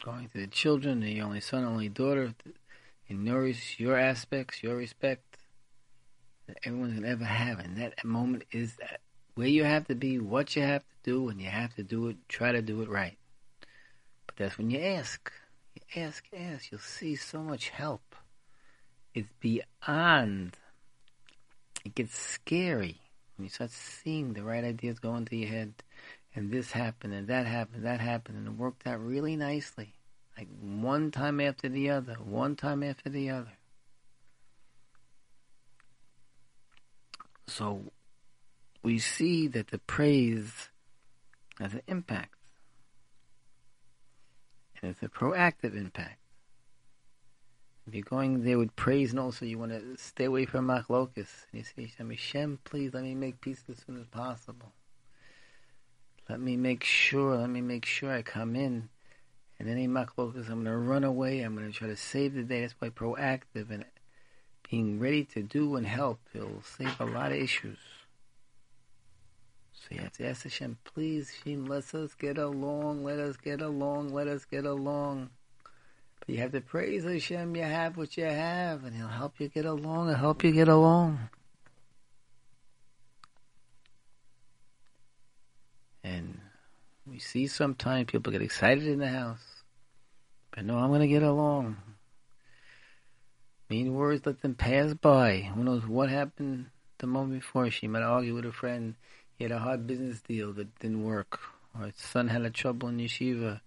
going 0.04 0.28
to 0.28 0.38
the 0.38 0.46
children, 0.46 1.00
the 1.00 1.20
only 1.20 1.40
son, 1.40 1.64
only 1.64 1.88
daughter, 1.88 2.34
and 3.08 3.24
nourish 3.24 3.78
your 3.78 3.98
aspects, 3.98 4.62
your 4.62 4.76
respect 4.76 5.38
that 6.46 6.58
everyone's 6.64 6.94
gonna 6.94 7.08
ever 7.08 7.24
have, 7.24 7.58
and 7.58 7.76
that 7.76 8.04
moment 8.04 8.44
is 8.50 8.76
that 8.76 9.00
where 9.34 9.48
you 9.48 9.64
have 9.64 9.86
to 9.86 9.94
be, 9.94 10.18
what 10.18 10.54
you 10.56 10.62
have 10.62 10.82
to 10.82 11.10
do, 11.10 11.28
and 11.28 11.40
you 11.40 11.48
have 11.48 11.74
to 11.76 11.82
do 11.82 12.08
it. 12.08 12.16
Try 12.28 12.52
to 12.52 12.62
do 12.62 12.82
it 12.82 12.88
right. 12.88 13.16
But 14.26 14.36
that's 14.36 14.58
when 14.58 14.70
you 14.70 14.78
ask, 14.80 15.32
you 15.74 16.02
ask, 16.02 16.24
ask. 16.36 16.70
You'll 16.70 16.80
see 16.80 17.16
so 17.16 17.40
much 17.42 17.70
help. 17.70 18.14
It's 19.14 19.28
beyond. 19.40 20.56
It 21.84 21.94
gets 21.94 22.16
scary 22.16 23.00
when 23.36 23.44
you 23.44 23.50
start 23.50 23.70
seeing 23.70 24.34
the 24.34 24.44
right 24.44 24.64
ideas 24.64 24.98
go 24.98 25.16
into 25.16 25.36
your 25.36 25.48
head, 25.48 25.74
and 26.34 26.50
this 26.50 26.72
happened, 26.72 27.12
and 27.12 27.28
that 27.28 27.46
happened, 27.46 27.84
that 27.84 28.00
happened, 28.00 28.38
and 28.38 28.46
it 28.46 28.52
worked 28.52 28.86
out 28.86 29.00
really 29.00 29.36
nicely. 29.36 29.94
Like 30.36 30.48
one 30.60 31.10
time 31.10 31.40
after 31.40 31.68
the 31.68 31.90
other, 31.90 32.14
one 32.14 32.56
time 32.56 32.82
after 32.82 33.10
the 33.10 33.30
other. 33.30 33.52
So 37.46 37.82
we 38.82 38.98
see 38.98 39.46
that 39.48 39.68
the 39.68 39.78
praise 39.78 40.70
has 41.60 41.74
an 41.74 41.82
impact. 41.86 42.34
And 44.80 44.90
it's 44.90 45.02
a 45.02 45.08
proactive 45.08 45.76
impact. 45.76 46.18
If 47.86 47.94
you're 47.94 48.04
going 48.04 48.42
there 48.42 48.58
with 48.58 48.74
praise 48.74 49.10
and 49.10 49.20
also 49.20 49.44
you 49.44 49.58
want 49.58 49.72
to 49.72 49.96
stay 49.96 50.24
away 50.24 50.46
from 50.46 50.68
machlokas, 50.68 51.28
and 51.52 51.60
you 51.60 51.64
say, 51.64 51.92
Hashem, 51.98 52.60
please 52.64 52.94
let 52.94 53.02
me 53.02 53.14
make 53.14 53.40
peace 53.40 53.62
as 53.68 53.78
soon 53.86 54.00
as 54.00 54.06
possible. 54.06 54.72
Let 56.32 56.40
me 56.40 56.56
make 56.56 56.82
sure, 56.82 57.36
let 57.36 57.50
me 57.50 57.60
make 57.60 57.84
sure 57.84 58.10
I 58.10 58.22
come 58.22 58.56
in 58.56 58.88
and 59.58 59.68
any 59.68 59.86
machlokas, 59.86 60.48
I'm 60.48 60.64
going 60.64 60.64
to 60.64 60.78
run 60.78 61.04
away, 61.04 61.42
I'm 61.42 61.54
going 61.54 61.70
to 61.70 61.78
try 61.78 61.88
to 61.88 61.96
save 61.96 62.32
the 62.32 62.42
day. 62.42 62.62
That's 62.62 62.74
why 62.78 62.88
proactive 62.88 63.68
and 63.68 63.84
being 64.70 64.98
ready 64.98 65.24
to 65.24 65.42
do 65.42 65.76
and 65.76 65.86
help, 65.86 66.20
it'll 66.34 66.62
save 66.62 66.98
a 66.98 67.04
lot 67.04 67.32
of 67.32 67.36
issues. 67.36 67.76
So 69.74 69.88
you 69.90 70.00
have 70.00 70.12
to 70.12 70.26
ask 70.26 70.44
Hashem, 70.44 70.78
please, 70.84 71.28
Hashem, 71.28 71.66
let 71.66 71.94
us 71.94 72.14
get 72.14 72.38
along, 72.38 73.04
let 73.04 73.18
us 73.18 73.36
get 73.36 73.60
along, 73.60 74.14
let 74.14 74.26
us 74.26 74.46
get 74.46 74.64
along. 74.64 75.28
But 76.18 76.30
you 76.30 76.38
have 76.38 76.52
to 76.52 76.62
praise 76.62 77.04
Hashem, 77.04 77.54
you 77.56 77.62
have 77.62 77.98
what 77.98 78.16
you 78.16 78.24
have, 78.24 78.84
and 78.84 78.96
He'll 78.96 79.06
help 79.06 79.38
you 79.38 79.48
get 79.48 79.66
along, 79.66 80.08
He'll 80.08 80.16
help 80.16 80.42
you 80.44 80.52
get 80.52 80.68
along. 80.68 81.28
And 86.04 86.40
we 87.12 87.18
see 87.18 87.46
sometimes 87.46 88.10
people 88.10 88.32
get 88.32 88.40
excited 88.40 88.86
in 88.86 88.98
the 88.98 89.08
house, 89.08 89.62
but 90.50 90.64
no, 90.64 90.78
I'm 90.78 90.88
going 90.88 91.02
to 91.02 91.06
get 91.06 91.22
along. 91.22 91.76
Mean 93.68 93.92
words, 93.92 94.24
let 94.24 94.40
them 94.40 94.54
pass 94.54 94.94
by. 94.94 95.50
Who 95.54 95.62
knows 95.62 95.86
what 95.86 96.08
happened 96.08 96.70
the 96.98 97.06
moment 97.06 97.42
before? 97.42 97.70
She 97.70 97.86
might 97.86 98.02
argue 98.02 98.34
with 98.34 98.46
a 98.46 98.52
friend. 98.52 98.94
He 99.36 99.44
had 99.44 99.52
a 99.52 99.58
hard 99.58 99.86
business 99.86 100.22
deal 100.22 100.54
that 100.54 100.78
didn't 100.78 101.04
work. 101.04 101.38
Or 101.78 101.84
his 101.84 101.96
son 101.96 102.28
had 102.28 102.42
a 102.42 102.50
trouble 102.50 102.88
in 102.88 102.96
yeshiva. 102.96 103.60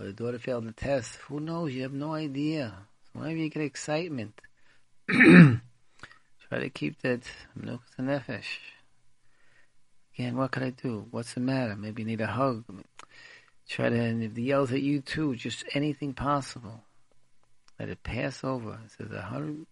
Or 0.00 0.06
the 0.06 0.12
daughter 0.14 0.38
failed 0.38 0.66
the 0.66 0.72
test. 0.72 1.16
Who 1.28 1.40
knows? 1.40 1.74
You 1.74 1.82
have 1.82 1.92
no 1.92 2.14
idea. 2.14 2.72
So 3.04 3.20
whenever 3.20 3.38
you 3.38 3.50
get 3.50 3.62
excitement, 3.62 4.40
try 5.10 5.60
to 6.50 6.70
keep 6.70 7.02
that 7.02 7.20
nefesh. 7.58 8.58
Again, 10.14 10.36
what 10.36 10.50
could 10.50 10.62
I 10.62 10.70
do? 10.70 11.06
What's 11.10 11.34
the 11.34 11.40
matter? 11.40 11.74
Maybe 11.76 12.02
you 12.02 12.08
need 12.08 12.20
a 12.20 12.26
hug. 12.26 12.64
Try 13.68 13.88
to, 13.88 13.96
and 13.98 14.22
if 14.22 14.36
he 14.36 14.42
yells 14.42 14.72
at 14.72 14.82
you 14.82 15.00
too, 15.00 15.34
just 15.36 15.64
anything 15.72 16.12
possible. 16.12 16.82
Let 17.78 17.88
it 17.88 18.02
pass 18.02 18.44
over. 18.44 18.78
It 18.84 18.90
says 18.96 19.10
a 19.12 19.22
hundred 19.22 19.66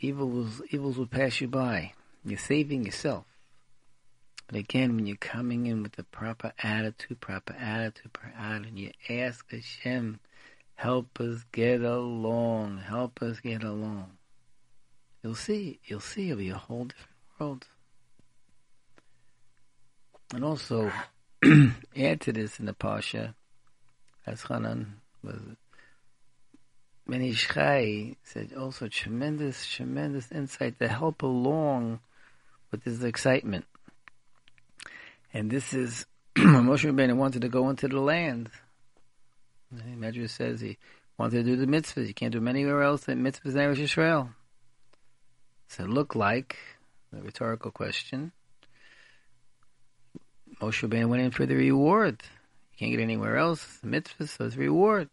evils 0.00 0.60
evils 0.70 0.98
will 0.98 1.06
pass 1.06 1.40
you 1.40 1.48
by. 1.48 1.92
You're 2.24 2.38
saving 2.38 2.84
yourself. 2.84 3.24
But 4.46 4.58
again, 4.58 4.96
when 4.96 5.06
you're 5.06 5.16
coming 5.16 5.66
in 5.66 5.82
with 5.82 5.92
the 5.92 6.02
proper 6.02 6.52
attitude, 6.62 7.20
proper 7.20 7.54
attitude, 7.54 8.12
proper 8.12 8.34
attitude, 8.36 8.78
you 8.78 8.90
ask 9.08 9.50
Hashem, 9.50 10.18
help 10.74 11.20
us 11.20 11.44
get 11.52 11.82
along, 11.82 12.78
help 12.78 13.22
us 13.22 13.40
get 13.40 13.62
along. 13.62 14.10
You'll 15.22 15.34
see, 15.34 15.78
you'll 15.84 16.00
see 16.00 16.30
it'll 16.30 16.38
be 16.38 16.50
a 16.50 16.56
whole 16.56 16.86
different 16.86 17.10
world. 17.38 17.66
And 20.32 20.44
also, 20.44 20.92
add 21.96 22.20
to 22.22 22.32
this 22.32 22.60
in 22.60 22.66
the 22.66 22.72
Pasha, 22.72 23.34
as 24.26 24.42
Hanan 24.42 25.00
was 25.22 25.40
Ben 27.10 27.22
Ish 27.22 27.48
Chai 27.48 28.14
said 28.22 28.52
also 28.52 28.86
tremendous, 28.86 29.66
tremendous 29.66 30.30
insight 30.30 30.78
to 30.78 30.86
help 30.86 31.22
along 31.22 31.98
with 32.70 32.84
this 32.84 33.02
excitement. 33.02 33.64
And 35.34 35.50
this 35.50 35.74
is 35.74 36.06
Moshe 36.36 36.88
Rabbeinu 36.88 37.16
wanted 37.16 37.42
to 37.42 37.48
go 37.48 37.68
into 37.68 37.88
the 37.88 37.98
land. 37.98 38.50
The 39.72 39.82
Medrash 39.82 40.30
says 40.30 40.60
he 40.60 40.78
wanted 41.18 41.38
to 41.38 41.42
do 41.42 41.56
the 41.56 41.66
mitzvahs. 41.66 42.06
You 42.06 42.14
can't 42.14 42.32
do 42.32 42.38
them 42.38 42.46
anywhere 42.46 42.82
else 42.82 43.04
than 43.04 43.24
mitzvahs 43.24 43.46
in 43.46 43.56
Eretz 43.56 43.78
Yisrael. 43.78 44.30
So 45.66 45.84
it 45.84 45.90
looked 45.90 46.14
like, 46.14 46.56
a 47.12 47.20
rhetorical 47.20 47.72
question, 47.72 48.30
Moshe 50.60 50.86
Rabbeinu 50.86 51.08
went 51.08 51.22
in 51.22 51.30
for 51.30 51.46
the 51.46 51.54
reward. 51.54 52.22
You 52.72 52.78
can't 52.78 52.90
get 52.92 53.00
anywhere 53.00 53.36
else. 53.38 53.78
The 53.82 53.88
mitzvahs, 53.88 54.36
so 54.36 54.44
it's 54.44 54.56
reward. 54.56 55.08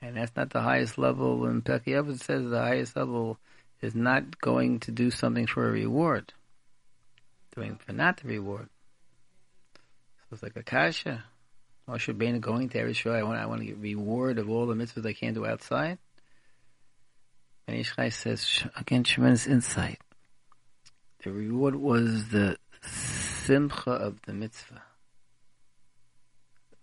And 0.00 0.16
that's 0.16 0.34
not 0.36 0.50
the 0.50 0.60
highest 0.60 0.96
level. 0.96 1.46
In 1.46 1.62
Pirkei 1.62 1.94
Avot 1.94 2.20
says 2.20 2.48
the 2.48 2.60
highest 2.60 2.96
level 2.96 3.38
is 3.80 3.94
not 3.94 4.40
going 4.40 4.80
to 4.80 4.92
do 4.92 5.10
something 5.10 5.46
for 5.46 5.68
a 5.68 5.72
reward. 5.72 6.32
Doing 7.54 7.78
for 7.84 7.92
not 7.92 8.18
the 8.18 8.28
reward. 8.28 8.68
So 9.74 10.34
it's 10.34 10.42
like 10.42 10.56
a 10.56 10.62
kasha. 10.62 11.24
Moshe 11.88 12.14
Rabbeinu 12.14 12.40
going 12.40 12.68
to 12.70 12.78
every 12.78 12.92
show. 12.92 13.12
I 13.12 13.24
want, 13.24 13.40
I 13.40 13.46
want 13.46 13.60
to 13.60 13.66
get 13.66 13.78
reward 13.78 14.38
of 14.38 14.48
all 14.48 14.66
the 14.66 14.74
mitzvahs 14.74 15.04
I 15.04 15.12
can 15.12 15.34
do 15.34 15.46
outside. 15.46 15.98
And 17.66 17.76
Ish 17.76 17.94
says, 18.14 18.64
again, 18.76 19.02
tremendous 19.02 19.46
insight. 19.46 19.98
The 21.24 21.30
reward 21.30 21.76
was 21.76 22.28
the 22.28 22.56
simcha 23.44 23.90
of 23.90 24.22
the 24.22 24.32
mitzvah 24.32 24.82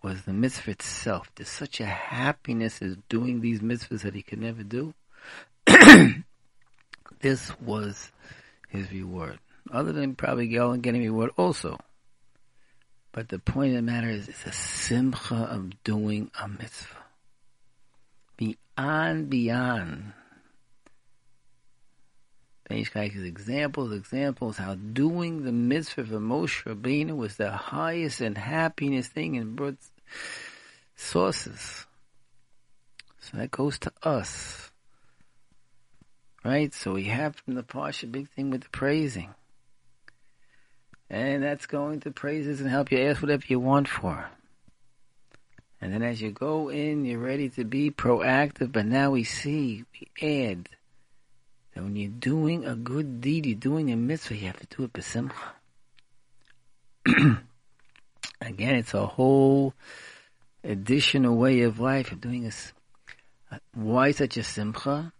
was 0.01 0.23
the 0.23 0.33
mitzvah 0.33 0.71
itself. 0.71 1.29
There's 1.35 1.49
such 1.49 1.79
a 1.79 1.85
happiness 1.85 2.81
as 2.81 2.97
doing 3.09 3.41
these 3.41 3.59
mitzvahs 3.59 4.01
that 4.01 4.15
he 4.15 4.21
could 4.21 4.39
never 4.39 4.63
do. 4.63 4.93
this 7.19 7.51
was 7.59 8.11
his 8.69 8.91
reward. 8.91 9.39
Other 9.71 9.91
than 9.91 10.15
probably 10.15 10.47
getting 10.47 11.01
reward 11.01 11.31
also. 11.37 11.77
But 13.11 13.29
the 13.29 13.39
point 13.39 13.71
of 13.71 13.75
the 13.75 13.81
matter 13.81 14.09
is, 14.09 14.29
it's 14.29 14.45
a 14.45 14.51
simcha 14.51 15.35
of 15.35 15.83
doing 15.83 16.31
a 16.41 16.47
mitzvah. 16.47 16.95
Beyond, 18.37 19.29
beyond. 19.29 20.13
Beishkaik's 22.69 23.23
examples, 23.23 23.91
examples, 23.91 24.57
how 24.57 24.75
doing 24.75 25.43
the 25.43 25.51
mitzvah 25.51 26.05
for 26.05 26.19
Moshe 26.19 26.63
Rabbeinu 26.63 27.17
was 27.17 27.35
the 27.35 27.51
highest 27.51 28.21
and 28.21 28.37
happiness 28.37 29.07
thing 29.07 29.35
in 29.35 29.55
birth 29.55 29.91
sources. 30.95 31.87
So 33.19 33.37
that 33.37 33.49
goes 33.49 33.79
to 33.79 33.91
us. 34.03 34.71
Right? 36.45 36.73
So 36.73 36.93
we 36.93 37.05
have 37.05 37.35
from 37.37 37.55
the 37.55 37.63
Pasha 37.63 38.05
big 38.05 38.29
thing 38.29 38.51
with 38.51 38.61
the 38.61 38.69
praising. 38.69 39.33
And 41.09 41.41
that's 41.41 41.65
going 41.65 42.01
to 42.01 42.11
praises 42.11 42.61
and 42.61 42.69
help 42.69 42.91
you 42.91 42.99
ask 42.99 43.21
whatever 43.21 43.43
you 43.47 43.59
want 43.59 43.87
for. 43.87 44.29
And 45.81 45.91
then 45.91 46.03
as 46.03 46.21
you 46.21 46.31
go 46.31 46.69
in, 46.69 47.03
you're 47.03 47.19
ready 47.19 47.49
to 47.49 47.63
be 47.63 47.89
proactive, 47.89 48.71
but 48.71 48.85
now 48.85 49.11
we 49.11 49.23
see, 49.23 49.85
we 49.93 50.45
add 50.45 50.69
that 51.73 51.83
when 51.83 51.95
you're 51.95 52.09
doing 52.09 52.65
a 52.65 52.75
good 52.75 53.21
deed, 53.21 53.45
you're 53.45 53.55
doing 53.55 53.91
a 53.91 53.95
mitzvah, 53.95 54.35
you 54.35 54.47
have 54.47 54.59
to 54.59 54.77
do 54.77 54.83
it 54.83 54.93
besimcha. 54.93 55.33
Again, 58.41 58.75
it's 58.75 58.93
a 58.93 59.05
whole 59.05 59.73
additional 60.63 61.35
way 61.35 61.61
of 61.61 61.79
life 61.79 62.11
of 62.11 62.21
doing 62.21 62.43
this. 62.43 62.73
Uh, 63.51 63.57
why 63.73 64.11
such 64.11 64.37
a 64.37 64.43
simcha? 64.43 65.11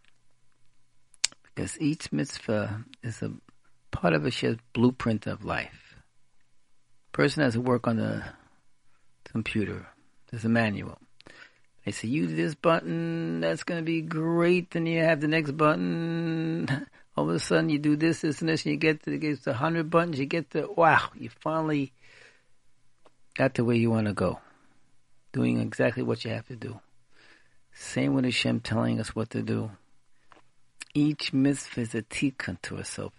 Because 1.44 1.80
each 1.82 2.12
mitzvah 2.12 2.86
is 3.04 3.22
a 3.22 3.32
part 3.92 4.14
of 4.14 4.26
a 4.26 4.32
shared 4.32 4.60
blueprint 4.74 5.28
of 5.28 5.44
life. 5.44 5.96
Person 7.12 7.44
has 7.44 7.54
to 7.54 7.62
work 7.62 7.88
on 7.88 7.98
the 7.98 8.24
computer. 9.26 9.88
There's 10.30 10.46
a 10.46 10.50
manual. 10.50 11.00
They 11.90 11.94
say 11.94 12.08
use 12.08 12.36
this 12.36 12.54
button. 12.54 13.40
That's 13.42 13.64
going 13.64 13.80
to 13.80 13.84
be 13.84 14.02
great. 14.02 14.70
Then 14.70 14.86
you 14.86 15.02
have 15.02 15.22
the 15.22 15.28
next 15.28 15.58
button. 15.58 16.86
All 17.18 17.28
of 17.28 17.36
a 17.36 17.40
sudden, 17.40 17.72
you 17.72 17.80
do 17.80 17.96
this, 17.96 18.22
this, 18.22 18.42
and 18.42 18.50
this, 18.50 18.64
and 18.64 18.74
you 18.74 18.78
get 18.78 19.02
to, 19.06 19.18
get 19.18 19.44
to 19.46 19.54
hundred 19.54 19.90
buttons. 19.90 20.20
You 20.20 20.28
get 20.28 20.52
to 20.52 20.70
wow. 20.78 21.10
You 21.18 21.32
finally 21.32 21.92
got 23.36 23.56
to 23.56 23.64
where 23.64 23.76
you 23.76 23.90
want 23.90 24.06
to 24.06 24.14
go, 24.14 24.40
doing 25.34 25.60
exactly 25.60 26.04
what 26.04 26.24
you 26.24 26.30
have 26.30 26.46
to 26.50 26.56
do. 26.56 26.80
Same 27.74 28.14
with 28.14 28.26
Hashem 28.26 28.60
telling 28.60 29.00
us 29.00 29.16
what 29.16 29.32
to 29.32 29.42
do. 29.42 29.72
Each 30.94 31.34
mitzvah 31.34 31.82
is 31.82 31.96
a 31.96 32.04
tikkun 32.04 32.62
to 32.62 32.78
itself. 32.78 33.14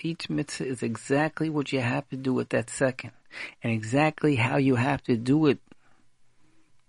Each 0.00 0.30
mitzvah 0.30 0.64
is 0.64 0.84
exactly 0.84 1.50
what 1.50 1.72
you 1.72 1.80
have 1.80 2.08
to 2.10 2.16
do 2.16 2.38
at 2.38 2.50
that 2.50 2.70
second, 2.70 3.10
and 3.64 3.72
exactly 3.72 4.36
how 4.36 4.58
you 4.58 4.76
have 4.76 5.02
to 5.02 5.16
do 5.16 5.46
it 5.46 5.58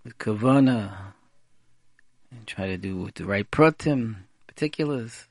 with 0.03 0.17
kavana, 0.17 1.12
and 2.37 2.47
try 2.47 2.67
to 2.67 2.77
do 2.77 2.97
with 2.97 3.15
the 3.15 3.25
right 3.25 3.49
pratim, 3.49 4.15
particulars, 4.47 5.27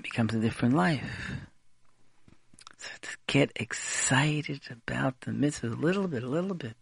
becomes 0.00 0.34
a 0.34 0.40
different 0.40 0.74
life. 0.74 1.32
So 2.78 2.88
to 3.02 3.08
get 3.26 3.52
excited 3.56 4.60
about 4.70 5.20
the 5.20 5.32
mitzvah 5.32 5.68
a 5.68 5.68
little 5.68 6.08
bit, 6.08 6.22
a 6.22 6.28
little 6.28 6.54
bit. 6.54 6.74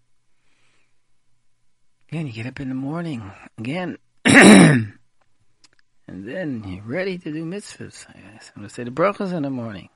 Again, 2.08 2.26
you 2.26 2.32
get 2.32 2.46
up 2.46 2.60
in 2.60 2.68
the 2.68 2.74
morning, 2.74 3.30
again, 3.58 3.98
and 4.24 4.98
then 6.06 6.64
you're 6.66 6.84
ready 6.84 7.18
to 7.18 7.32
do 7.32 7.44
mitzvahs. 7.44 8.06
I'm 8.08 8.62
going 8.62 8.68
to 8.68 8.74
say 8.74 8.84
the 8.84 8.90
brachas 8.90 9.32
in 9.32 9.42
the 9.42 9.50
morning. 9.50 9.90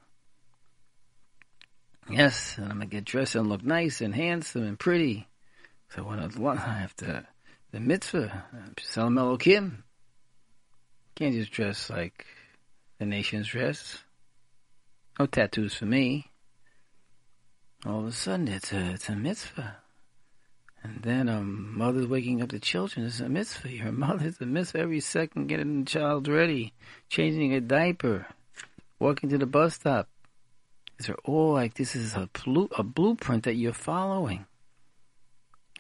Yes, 2.11 2.59
and 2.59 2.67
I'm 2.67 2.79
going 2.79 2.91
to 2.91 2.97
get 2.97 3.05
dressed 3.05 3.37
and 3.37 3.49
look 3.49 3.63
nice 3.63 4.01
and 4.01 4.15
handsome 4.15 4.65
and 4.65 4.79
pretty. 4.79 5.29
So 5.91 6.03
when 6.03 6.59
I 6.59 6.79
have 6.79 6.97
to, 6.97 7.27
the 7.73 7.81
mitzvah, 7.81 8.45
Shalom 8.79 9.15
Elokim, 9.15 9.79
can't 11.15 11.35
just 11.35 11.51
dress 11.51 11.89
like 11.89 12.27
the 12.99 13.07
nation's 13.07 13.49
dress. 13.49 14.03
No 15.19 15.25
tattoos 15.27 15.75
for 15.75 15.87
me. 15.87 16.27
All 17.87 18.01
of 18.01 18.07
a 18.07 18.13
sudden, 18.13 18.49
it's 18.49 18.73
a 18.73 18.93
it's 18.93 19.09
a 19.09 19.17
mitzvah. 19.17 19.77
And 20.85 21.03
then 21.03 21.29
um, 21.29 21.79
mother's 21.79 22.07
waking 22.07 22.43
up 22.43 22.51
the 22.51 22.59
children. 22.59 23.07
It's 23.07 23.21
a 23.21 23.29
mitzvah. 23.29 23.73
Your 23.73 23.93
mother's 23.93 24.41
a 24.41 24.47
mitzvah 24.47 24.81
every 24.81 25.01
second, 25.01 25.47
getting 25.47 25.85
the 25.85 25.91
child 25.91 26.29
ready, 26.29 26.75
changing 27.09 27.55
a 27.55 27.61
diaper, 27.61 28.27
walking 28.99 29.31
to 29.31 29.39
the 29.39 29.47
bus 29.47 29.75
stop. 29.75 30.09
These 30.99 31.09
are 31.09 31.19
all 31.25 31.55
like 31.55 31.75
this 31.75 31.97
is 31.97 32.15
a, 32.15 32.29
a 32.77 32.83
blueprint 32.83 33.45
that 33.45 33.55
you're 33.55 33.73
following 33.73 34.45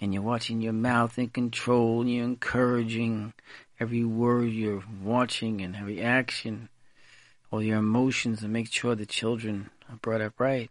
and 0.01 0.13
you're 0.13 0.23
watching 0.23 0.61
your 0.61 0.73
mouth 0.73 1.19
in 1.19 1.29
control, 1.29 2.01
and 2.01 2.13
you're 2.13 2.25
encouraging 2.25 3.33
every 3.79 4.05
word 4.05 4.51
you're 4.51 4.83
watching 5.03 5.61
and 5.61 5.75
every 5.77 6.01
action, 6.01 6.69
all 7.51 7.63
your 7.63 7.79
emotions, 7.79 8.43
and 8.43 8.53
make 8.53 8.73
sure 8.73 8.95
the 8.95 9.07
children 9.07 9.71
are 9.89 9.97
brought 9.97 10.21
up 10.21 10.39
right. 10.39 10.71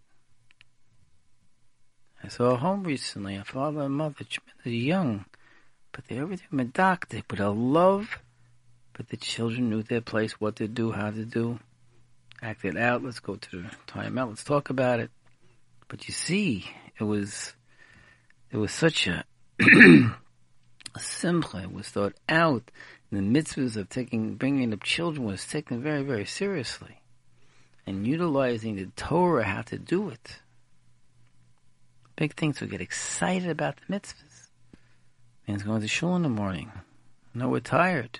I 2.23 2.27
saw 2.27 2.51
a 2.51 2.57
home 2.57 2.83
recently, 2.83 3.35
a 3.35 3.43
father 3.43 3.81
and 3.81 3.95
mother, 3.95 4.25
they're 4.63 4.73
young, 4.73 5.25
but 5.91 6.05
they're 6.07 6.21
everything 6.21 6.47
with 6.51 6.73
but 7.27 7.39
a 7.39 7.49
love, 7.49 8.19
but 8.93 9.09
the 9.09 9.17
children 9.17 9.69
knew 9.69 9.81
their 9.81 10.01
place, 10.01 10.39
what 10.39 10.55
to 10.57 10.67
do, 10.67 10.91
how 10.91 11.09
to 11.09 11.25
do, 11.25 11.59
acted 12.41 12.77
out, 12.77 13.03
let's 13.03 13.19
go 13.19 13.35
to 13.35 13.63
the 13.63 13.71
time 13.87 14.17
out, 14.17 14.29
let's 14.29 14.43
talk 14.43 14.69
about 14.69 14.99
it. 14.99 15.09
But 15.87 16.07
you 16.07 16.13
see, 16.13 16.65
it 16.99 17.03
was 17.03 17.53
there 18.51 18.59
was 18.59 18.71
such 18.71 19.07
a, 19.07 19.23
simcha 20.97 21.69
was 21.71 21.87
thought 21.87 22.13
out. 22.27 22.69
And 23.09 23.33
the 23.33 23.41
mitzvahs 23.41 23.75
of 23.77 23.89
taking, 23.89 24.35
bringing 24.35 24.73
up 24.73 24.83
children 24.83 25.25
was 25.25 25.45
taken 25.45 25.81
very, 25.81 26.03
very 26.03 26.25
seriously. 26.25 27.01
And 27.87 28.05
utilizing 28.05 28.75
the 28.75 28.87
Torah 28.95 29.43
how 29.43 29.61
to 29.63 29.77
do 29.77 30.09
it. 30.09 30.39
Big 32.15 32.35
things 32.35 32.57
to 32.59 32.67
get 32.67 32.81
excited 32.81 33.49
about 33.49 33.77
the 33.77 33.93
mitzvahs. 33.93 34.49
Man's 35.47 35.63
going 35.63 35.81
to 35.81 35.87
shul 35.87 36.15
in 36.15 36.21
the 36.21 36.29
morning. 36.29 36.71
No, 37.33 37.49
we're 37.49 37.61
tired. 37.61 38.19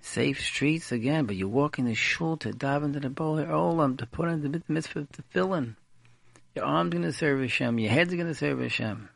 Safe 0.00 0.40
streets 0.40 0.92
again, 0.92 1.26
but 1.26 1.36
you 1.36 1.48
walk 1.48 1.78
in 1.78 1.86
the 1.86 1.94
shul 1.94 2.36
to 2.38 2.52
dive 2.52 2.82
into 2.82 3.00
the 3.00 3.10
bowl 3.10 3.36
olam 3.36 3.98
to 3.98 4.06
put 4.06 4.28
in 4.28 4.42
the 4.42 4.62
mitzvah 4.68 5.08
to 5.12 5.22
fill 5.30 5.54
in. 5.54 5.76
Your 6.58 6.66
arm's 6.66 6.90
going 6.90 7.04
to 7.04 7.12
serve 7.12 7.40
Hashem. 7.40 7.78
Your 7.78 7.92
head's 7.92 8.12
going 8.12 8.26
to 8.26 8.34
serve 8.34 8.60
Hashem. 8.60 9.08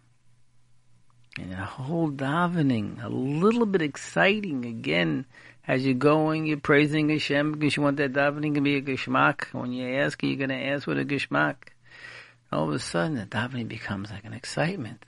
And 1.40 1.52
a 1.52 1.56
whole 1.56 2.08
davening, 2.08 3.02
a 3.02 3.08
little 3.08 3.66
bit 3.66 3.82
exciting 3.82 4.64
again 4.64 5.26
as 5.66 5.84
you're 5.84 5.94
going, 5.94 6.46
you're 6.46 6.60
praising 6.60 7.08
Hashem 7.08 7.50
because 7.50 7.76
you 7.76 7.82
want 7.82 7.96
that 7.96 8.12
davening 8.12 8.54
to 8.54 8.60
be 8.60 8.76
a 8.76 8.80
geshmak. 8.80 9.52
When 9.52 9.72
you 9.72 9.92
ask, 9.96 10.22
you're 10.22 10.36
going 10.36 10.50
to 10.50 10.66
ask 10.66 10.86
with 10.86 11.00
a 11.00 11.04
geshmak. 11.04 11.56
All 12.52 12.68
of 12.68 12.74
a 12.74 12.78
sudden, 12.78 13.16
the 13.16 13.26
davening 13.26 13.66
becomes 13.66 14.12
like 14.12 14.24
an 14.24 14.34
excitement. 14.34 15.04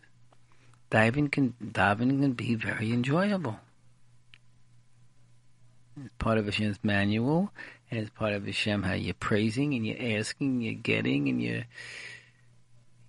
Diving 0.90 1.28
can, 1.28 1.54
davening 1.62 2.20
can 2.20 2.32
be 2.32 2.56
very 2.56 2.92
enjoyable. 2.92 3.60
It's 6.04 6.14
part 6.18 6.38
of 6.38 6.46
Hashem's 6.46 6.80
manual, 6.82 7.52
and 7.92 8.00
it's 8.00 8.10
part 8.10 8.32
of 8.32 8.44
Hashem 8.44 8.82
how 8.82 8.94
you're 8.94 9.14
praising 9.14 9.74
and 9.74 9.86
you're 9.86 10.18
asking, 10.18 10.62
you're 10.62 10.74
getting, 10.74 11.28
and 11.28 11.40
you're 11.40 11.62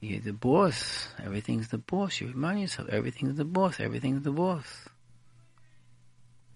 you're 0.06 0.22
the 0.22 0.34
boss. 0.34 1.08
Everything's 1.24 1.70
the 1.70 1.78
boss. 1.78 2.20
You 2.22 2.28
remind 2.28 2.62
yourself, 2.62 2.89
everything's 2.89 3.38
the 3.38 3.46
boss. 3.46 3.80
Everything's 3.80 4.24
the 4.24 4.32
boss. 4.32 4.65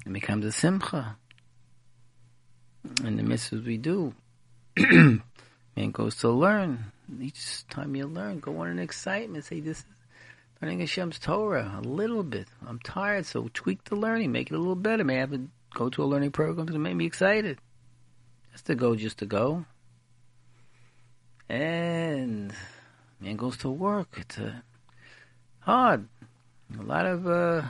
It 0.05 0.13
becomes 0.13 0.45
a 0.45 0.51
simcha. 0.51 1.17
And 3.03 3.19
the 3.19 3.23
mitzvahs 3.23 3.65
we 3.65 3.77
do, 3.77 4.13
man 4.77 5.91
goes 5.91 6.15
to 6.17 6.29
learn. 6.29 6.91
Each 7.19 7.67
time 7.67 7.95
you 7.95 8.07
learn, 8.07 8.39
go 8.39 8.59
on 8.59 8.69
an 8.69 8.79
excitement. 8.79 9.45
Say, 9.45 9.59
this 9.59 9.79
is 9.79 9.85
learning 10.61 10.79
Hashem's 10.79 11.19
Torah 11.19 11.77
a 11.77 11.81
little 11.81 12.23
bit. 12.23 12.47
I'm 12.65 12.79
tired, 12.79 13.25
so 13.25 13.49
tweak 13.53 13.83
the 13.85 13.95
learning, 13.95 14.31
make 14.31 14.51
it 14.51 14.55
a 14.55 14.57
little 14.57 14.75
better. 14.75 15.03
May 15.03 15.17
I 15.17 15.19
have 15.19 15.31
to 15.31 15.47
go 15.73 15.89
to 15.89 16.03
a 16.03 16.05
learning 16.05 16.31
program 16.31 16.67
to 16.67 16.79
make 16.79 16.95
me 16.95 17.05
excited. 17.05 17.59
Just 18.51 18.65
to 18.67 18.75
go, 18.75 18.95
just 18.95 19.19
to 19.19 19.25
go. 19.25 19.65
And 21.49 22.53
man 23.19 23.28
goes 23.39 23.57
to 23.57 23.69
work. 23.69 24.09
It's 24.17 24.37
uh, 24.37 24.51
hard. 25.61 26.07
A 26.77 26.83
lot 26.83 27.05
of 27.05 27.25
uh, 27.25 27.61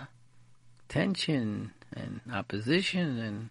tension 0.89 1.71
and 1.95 2.19
opposition 2.33 3.19
and 3.19 3.49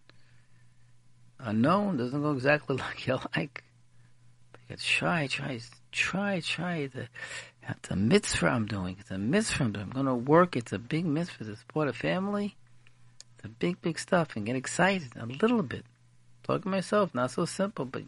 unknown. 1.39 1.97
Doesn't 1.97 2.21
go 2.21 2.33
exactly 2.33 2.77
like 2.85 3.07
you 3.07 3.19
like. 3.37 3.65
But 4.53 4.61
you 4.61 4.69
got 4.71 4.79
to 4.79 4.85
try, 4.85 5.27
try, 5.29 5.61
try, 5.93 6.41
try. 6.41 6.87
The, 6.89 7.09
it's 7.69 7.91
a 7.91 7.97
mitzvah 7.97 8.49
I'm 8.49 8.67
doing. 8.67 8.97
It's 8.99 9.11
a 9.11 9.19
mitzvah 9.19 9.65
I'm 9.65 9.73
doing. 9.73 9.87
I'm 9.87 9.93
going 9.93 10.07
to 10.07 10.15
work. 10.15 10.57
It's 10.57 10.73
a 10.73 10.79
big 10.79 11.07
mitzvah 11.07 11.45
to 11.45 11.57
support 11.57 11.89
a 11.89 11.93
family. 11.93 12.57
It's 13.37 13.45
a 13.45 13.49
big, 13.49 13.81
big 13.81 13.99
stuff 13.99 14.35
and 14.35 14.45
get 14.45 14.57
excited 14.57 15.13
a 15.17 15.27
little 15.27 15.63
bit. 15.63 15.85
Talk 16.43 16.63
to 16.63 16.69
myself, 16.69 17.15
not 17.15 17.31
so 17.31 17.45
simple, 17.45 17.85
but 17.85 18.03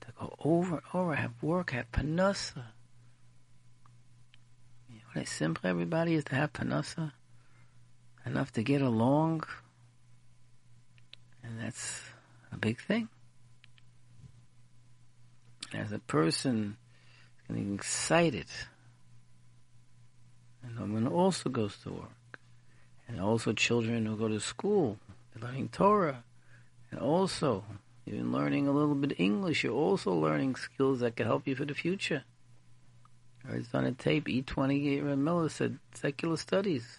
to 0.00 0.06
go 0.18 0.34
over 0.42 0.76
and 0.76 0.84
over, 0.94 1.14
have 1.14 1.32
work, 1.42 1.72
have 1.72 1.90
panasa 1.92 2.64
what 5.14 5.22
a 5.22 5.26
simple 5.26 5.70
everybody 5.70 6.14
is 6.14 6.24
to 6.24 6.34
have 6.34 6.52
panasa, 6.52 7.12
enough 8.26 8.50
to 8.52 8.62
get 8.62 8.82
along, 8.82 9.44
and 11.42 11.60
that's 11.60 12.00
a 12.52 12.56
big 12.56 12.80
thing. 12.80 13.08
As 15.72 15.92
a 15.92 16.00
person 16.00 16.76
getting 17.46 17.74
excited, 17.74 18.46
and 20.64 20.78
woman 20.80 21.06
also 21.06 21.48
goes 21.48 21.76
to 21.84 21.90
work, 21.90 22.40
and 23.06 23.20
also 23.20 23.52
children 23.52 24.06
who 24.06 24.16
go 24.16 24.26
to 24.26 24.40
school, 24.40 24.98
they're 25.32 25.48
learning 25.48 25.68
Torah, 25.68 26.24
and 26.90 26.98
also 26.98 27.64
even 28.06 28.32
learning 28.32 28.66
a 28.66 28.72
little 28.72 28.96
bit 28.96 29.14
English, 29.18 29.62
you're 29.62 29.72
also 29.72 30.12
learning 30.12 30.56
skills 30.56 31.00
that 31.00 31.14
can 31.14 31.26
help 31.26 31.46
you 31.46 31.54
for 31.54 31.64
the 31.64 31.74
future. 31.74 32.24
Uh, 33.46 33.52
I 33.52 33.56
was 33.56 33.68
on 33.74 33.84
a 33.84 33.92
tape, 33.92 34.26
E20 34.26 35.16
Miller 35.16 35.48
said 35.48 35.78
secular 35.94 36.36
studies. 36.36 36.98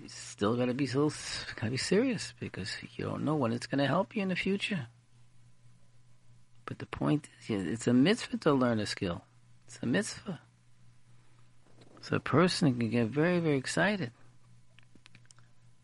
You 0.00 0.08
still 0.08 0.56
got 0.56 0.66
to 0.66 0.74
be 0.74 0.86
still 0.86 1.10
got 1.54 1.66
to 1.66 1.70
be 1.70 1.76
serious 1.76 2.34
because 2.38 2.70
you 2.96 3.04
don't 3.04 3.24
know 3.24 3.34
when 3.34 3.52
it's 3.52 3.66
going 3.66 3.78
to 3.78 3.86
help 3.86 4.14
you 4.14 4.22
in 4.22 4.28
the 4.28 4.36
future. 4.36 4.88
But 6.66 6.80
the 6.80 6.86
point 6.86 7.28
is, 7.48 7.64
it's 7.66 7.86
a 7.86 7.94
mitzvah 7.94 8.38
to 8.38 8.52
learn 8.52 8.80
a 8.80 8.86
skill. 8.86 9.22
It's 9.66 9.78
a 9.82 9.86
mitzvah. 9.86 10.40
So 12.02 12.16
a 12.16 12.20
person 12.20 12.78
can 12.78 12.90
get 12.90 13.06
very, 13.06 13.38
very 13.40 13.56
excited. 13.56 14.10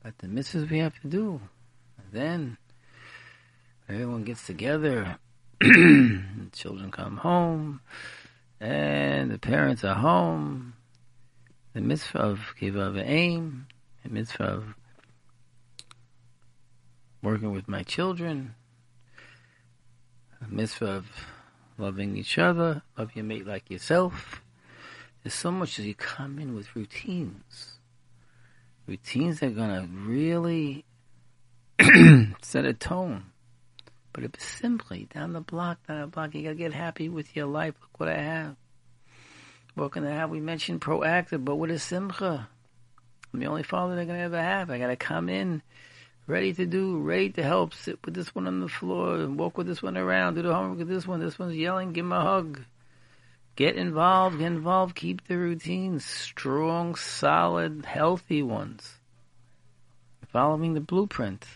But 0.03 0.19
the 0.19 0.27
mitzvahs 0.27 0.69
we 0.69 0.79
have 0.79 1.01
to 1.01 1.09
do. 1.09 1.41
And 1.99 2.07
then 2.13 2.57
everyone 3.89 4.25
gets 4.25 4.47
together, 4.47 5.19
children 5.63 6.91
come 6.91 7.17
home, 7.19 7.81
and 8.63 9.29
the 9.33 9.39
parents 9.39 9.83
are 9.83 9.97
home. 9.97 10.75
The 11.75 11.81
mitzvah 11.81 12.19
of 12.19 12.41
kiva 12.59 13.03
aim, 13.05 13.67
the 14.05 14.11
mitzvah 14.11 14.45
of 14.45 14.65
working 17.23 17.51
with 17.51 17.67
my 17.67 17.83
children, 17.83 18.55
the 20.41 20.55
mitzvah 20.55 20.87
of 20.87 21.07
loving 21.77 22.17
each 22.17 22.39
other, 22.39 22.83
love 22.97 23.17
your 23.17 23.25
mate 23.25 23.47
like 23.47 23.69
yourself. 23.69 24.43
There's 25.23 25.35
so 25.35 25.51
much 25.51 25.81
as 25.81 25.87
you 25.87 25.95
come 25.95 26.39
in 26.39 26.55
with 26.55 26.77
routines. 26.77 27.79
Routines 28.87 29.41
that 29.41 29.47
are 29.47 29.51
going 29.51 29.81
to 29.81 29.89
really 29.89 30.85
set 32.43 32.65
a 32.65 32.75
tone. 32.75 33.32
But 34.13 34.25
if 34.25 34.35
it's 34.35 34.45
simply 34.45 35.09
down 35.13 35.33
the 35.33 35.41
block, 35.41 35.87
down 35.87 36.01
the 36.01 36.07
block, 36.07 36.35
you 36.35 36.43
got 36.43 36.51
to 36.51 36.55
get 36.55 36.73
happy 36.73 37.09
with 37.09 37.35
your 37.35 37.47
life. 37.47 37.75
Look 37.81 38.01
what 38.01 38.09
I 38.09 38.21
have. 38.21 38.57
What 39.75 39.93
can 39.93 40.07
I 40.07 40.11
have? 40.11 40.31
We 40.31 40.41
mentioned 40.41 40.83
proactive, 40.83 41.45
but 41.45 41.57
what 41.57 41.71
is 41.71 41.83
simcha? 41.83 42.49
I'm 43.33 43.41
the 43.41 43.47
only 43.47 43.63
father 43.63 43.97
they're 43.97 44.05
going 44.05 44.19
to 44.19 44.25
ever 44.25 44.41
have. 44.41 44.71
I 44.71 44.79
got 44.79 44.89
to 44.89 44.97
come 44.97 45.31
in 45.31 45.63
ready 46.27 46.53
to 46.55 46.67
do, 46.67 46.99
ready 46.99 47.31
to 47.31 47.43
help, 47.43 47.75
sit 47.75 47.99
with 48.05 48.15
this 48.15 48.35
one 48.35 48.47
on 48.47 48.61
the 48.61 48.69
floor, 48.69 49.17
and 49.17 49.39
walk 49.39 49.59
with 49.59 49.67
this 49.67 49.83
one 49.83 49.97
around, 49.97 50.35
do 50.35 50.43
the 50.43 50.55
homework 50.55 50.79
with 50.79 50.89
this 50.89 51.07
one. 51.07 51.21
This 51.21 51.39
one's 51.39 51.57
yelling, 51.57 51.93
give 51.93 52.05
him 52.05 52.13
a 52.13 52.21
hug. 52.21 52.61
Get 53.55 53.77
involved, 53.77 54.39
get 54.39 54.47
involved, 54.47 54.95
keep 54.95 55.27
the 55.27 55.37
routines 55.37 56.05
strong, 56.05 56.95
solid, 56.95 57.85
healthy 57.85 58.43
ones. 58.43 58.99
Following 60.29 60.75
the 60.75 60.81
blueprint. 60.81 61.47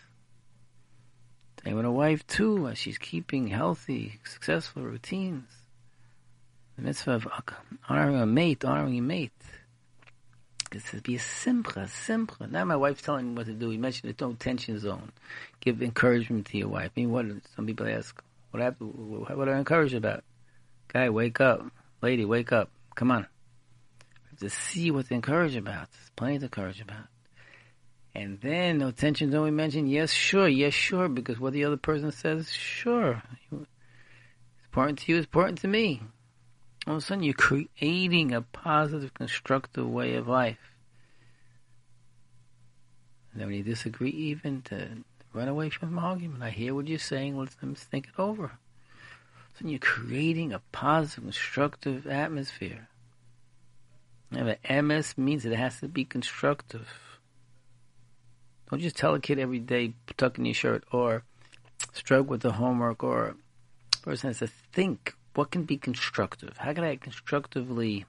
Same 1.66 1.74
with 1.74 1.85
a 1.85 1.90
wife 1.90 2.24
too, 2.29 2.68
as 2.68 2.79
she's 2.79 2.96
keeping 2.96 3.48
healthy, 3.48 4.20
successful 4.24 4.83
routines. 4.83 5.50
The 6.76 6.83
mitzvah 6.83 7.14
of 7.14 7.26
honoring 7.88 8.20
a 8.20 8.24
mate, 8.24 8.64
honoring 8.64 8.96
a 8.98 9.02
mate. 9.02 9.33
It 10.70 10.83
says 10.83 11.00
be 11.00 11.16
a 11.16 11.18
simcha, 11.18 11.88
simcha. 11.88 12.46
Now 12.46 12.64
my 12.66 12.76
wife's 12.76 13.02
telling 13.02 13.31
me 13.31 13.35
what 13.35 13.46
to 13.46 13.52
do. 13.52 13.72
You 13.72 13.81
mentioned 13.81 14.14
the 14.16 14.24
no 14.24 14.35
tension 14.35 14.79
zone. 14.79 15.11
Give 15.59 15.83
encouragement 15.83 16.46
to 16.46 16.59
your 16.59 16.68
wife. 16.68 16.92
I 16.96 17.00
mean, 17.00 17.11
what 17.11 17.26
some 17.57 17.66
people 17.66 17.88
ask, 17.88 18.22
what 18.52 18.61
I 18.61 18.66
have 18.66 18.76
what 18.79 19.48
I 19.48 19.59
encourage 19.59 19.92
about? 19.92 20.22
Guy, 20.87 21.11
wake 21.11 21.40
up. 21.40 21.66
Lady, 22.00 22.24
wake 22.24 22.52
up. 22.52 22.70
Come 22.94 23.11
on. 23.11 23.26
to 24.38 24.50
see 24.50 24.92
what 24.92 25.09
to 25.09 25.14
encourage 25.14 25.57
about. 25.57 25.90
There's 25.90 26.11
plenty 26.14 26.38
to 26.38 26.44
encourage 26.44 26.81
about. 26.81 27.09
And 28.16 28.40
then 28.40 28.79
no 28.79 28.92
tension 28.92 29.31
zone 29.31 29.44
we 29.44 29.50
mentioned, 29.50 29.90
yes, 29.90 30.11
sure, 30.11 30.48
yes, 30.48 30.72
sure, 30.72 31.07
because 31.07 31.38
what 31.38 31.52
the 31.52 31.66
other 31.66 31.76
person 31.76 32.11
says, 32.11 32.50
sure. 32.50 33.22
It's 33.52 33.66
important 34.64 35.00
to 35.00 35.12
you, 35.12 35.18
it's 35.18 35.26
important 35.26 35.59
to 35.59 35.68
me. 35.68 36.00
All 36.87 36.94
of 36.94 37.02
a 37.02 37.05
sudden 37.05 37.24
you're 37.24 37.35
creating 37.35 38.33
a 38.33 38.40
positive, 38.40 39.12
constructive 39.12 39.87
way 39.87 40.14
of 40.14 40.29
life. 40.29 40.57
And 43.33 43.42
then 43.42 43.48
when 43.48 43.59
you 43.59 43.62
disagree 43.62 44.12
even 44.12 44.62
to 44.62 44.88
run 45.35 45.48
away 45.48 45.68
from 45.68 45.98
an 45.98 46.02
argument, 46.02 46.42
I 46.42 46.48
hear 46.48 46.74
what 46.74 46.88
you're 46.88 46.98
saying, 46.98 47.37
let's, 47.37 47.55
think 47.85 48.07
it 48.07 48.18
over. 48.18 48.52
So 49.59 49.68
you're 49.68 49.79
creating 49.79 50.55
a 50.55 50.62
positive, 50.72 51.24
constructive 51.24 52.07
atmosphere. 52.07 52.88
Now, 54.31 54.44
the 54.44 54.83
MS 54.83 55.18
means 55.18 55.44
it 55.44 55.52
has 55.52 55.81
to 55.81 55.88
be 55.88 56.07
constructive. 56.07 56.88
Don't 58.70 58.81
just 58.81 58.96
tell 58.96 59.14
a 59.14 59.20
kid 59.20 59.38
every 59.38 59.61
day, 59.61 59.94
tuck 60.16 60.38
in 60.38 60.44
your 60.44 60.55
shirt, 60.55 60.85
or 60.92 61.22
struggle 61.92 62.26
with 62.26 62.42
the 62.42 62.52
homework, 62.52 63.02
or 63.02 63.37
person 64.02 64.29
has 64.31 64.38
to 64.38 64.46
think 64.72 65.14
what 65.35 65.50
can 65.50 65.64
be 65.64 65.76
constructive? 65.76 66.57
How 66.59 66.72
can 66.72 66.85
I 66.85 66.96
constructively 66.96 68.07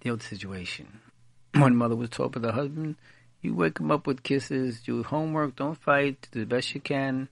deal 0.00 0.14
with 0.14 0.22
the 0.22 0.36
situation? 0.36 1.00
One 1.54 1.76
mother 1.76 1.94
was 1.94 2.10
talking 2.10 2.42
with 2.42 2.50
her 2.50 2.56
husband, 2.56 2.96
you 3.42 3.54
wake 3.54 3.78
him 3.78 3.90
up 3.90 4.06
with 4.06 4.22
kisses, 4.22 4.80
do 4.80 5.02
homework, 5.02 5.56
don't 5.56 5.78
fight, 5.78 6.28
do 6.32 6.40
the 6.40 6.46
best 6.46 6.74
you 6.74 6.80
can. 6.80 7.28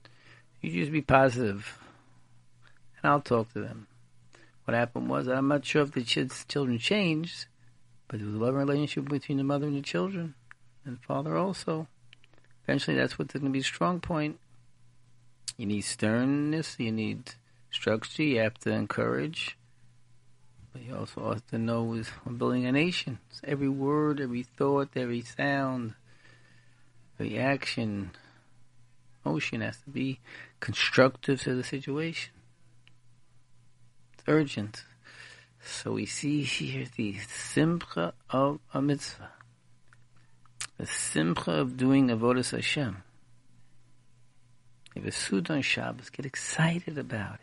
You 0.61 0.71
just 0.71 0.91
be 0.91 1.01
positive 1.01 1.77
and 3.05 3.11
I'll 3.11 3.21
talk 3.21 3.51
to 3.53 3.59
them. 3.59 3.87
What 4.63 4.75
happened 4.75 5.09
was, 5.09 5.27
I'm 5.27 5.47
not 5.47 5.65
sure 5.65 5.83
if 5.83 5.91
the 5.91 6.03
children 6.03 6.79
changed, 6.79 7.45
but 8.07 8.19
there 8.19 8.25
was 8.25 8.35
a 8.35 8.39
loving 8.39 8.55
relationship 8.55 9.09
between 9.09 9.37
the 9.37 9.43
mother 9.43 9.67
and 9.67 9.75
the 9.75 9.81
children, 9.81 10.33
and 10.85 10.99
father 11.01 11.35
also. 11.35 11.87
Eventually, 12.63 12.97
that's 12.97 13.17
what's 13.19 13.33
going 13.33 13.45
to 13.45 13.49
be 13.51 13.61
strong 13.61 13.99
point. 13.99 14.39
You 15.57 15.65
need 15.65 15.81
sternness, 15.81 16.75
you 16.79 16.91
need 16.91 17.33
structure, 17.71 18.23
you 18.23 18.39
have 18.39 18.57
to 18.59 18.71
encourage, 18.71 19.57
but 20.73 20.81
you 20.81 20.95
also 20.95 21.33
have 21.33 21.47
to 21.47 21.57
know 21.57 21.93
is 21.93 22.09
building 22.37 22.65
a 22.65 22.71
nation. 22.71 23.19
So 23.29 23.41
every 23.47 23.69
word, 23.69 24.19
every 24.19 24.43
thought, 24.43 24.89
every 24.95 25.21
sound, 25.21 25.93
every 27.19 27.37
action, 27.37 28.11
motion 29.25 29.61
has 29.61 29.77
to 29.77 29.89
be 29.89 30.19
constructive 30.59 31.41
to 31.41 31.55
the 31.55 31.63
situation 31.63 32.31
It's 34.13 34.23
urgent. 34.27 34.83
So 35.63 35.93
we 35.93 36.05
see 36.05 36.43
here 36.43 36.85
the 36.95 37.17
simcha 37.27 38.13
of 38.29 38.59
a 38.73 38.81
mitzvah, 38.81 39.31
the 40.85 40.91
simcha 40.91 41.51
of 41.51 41.77
doing 41.77 42.09
avodas 42.09 42.51
Hashem. 42.51 43.01
If 44.95 45.03
it's 45.03 45.23
food 45.25 45.49
on 45.49 45.63
Shabbos, 45.63 46.11
get 46.11 46.27
excited 46.27 46.99
about 46.99 47.35
it. 47.35 47.39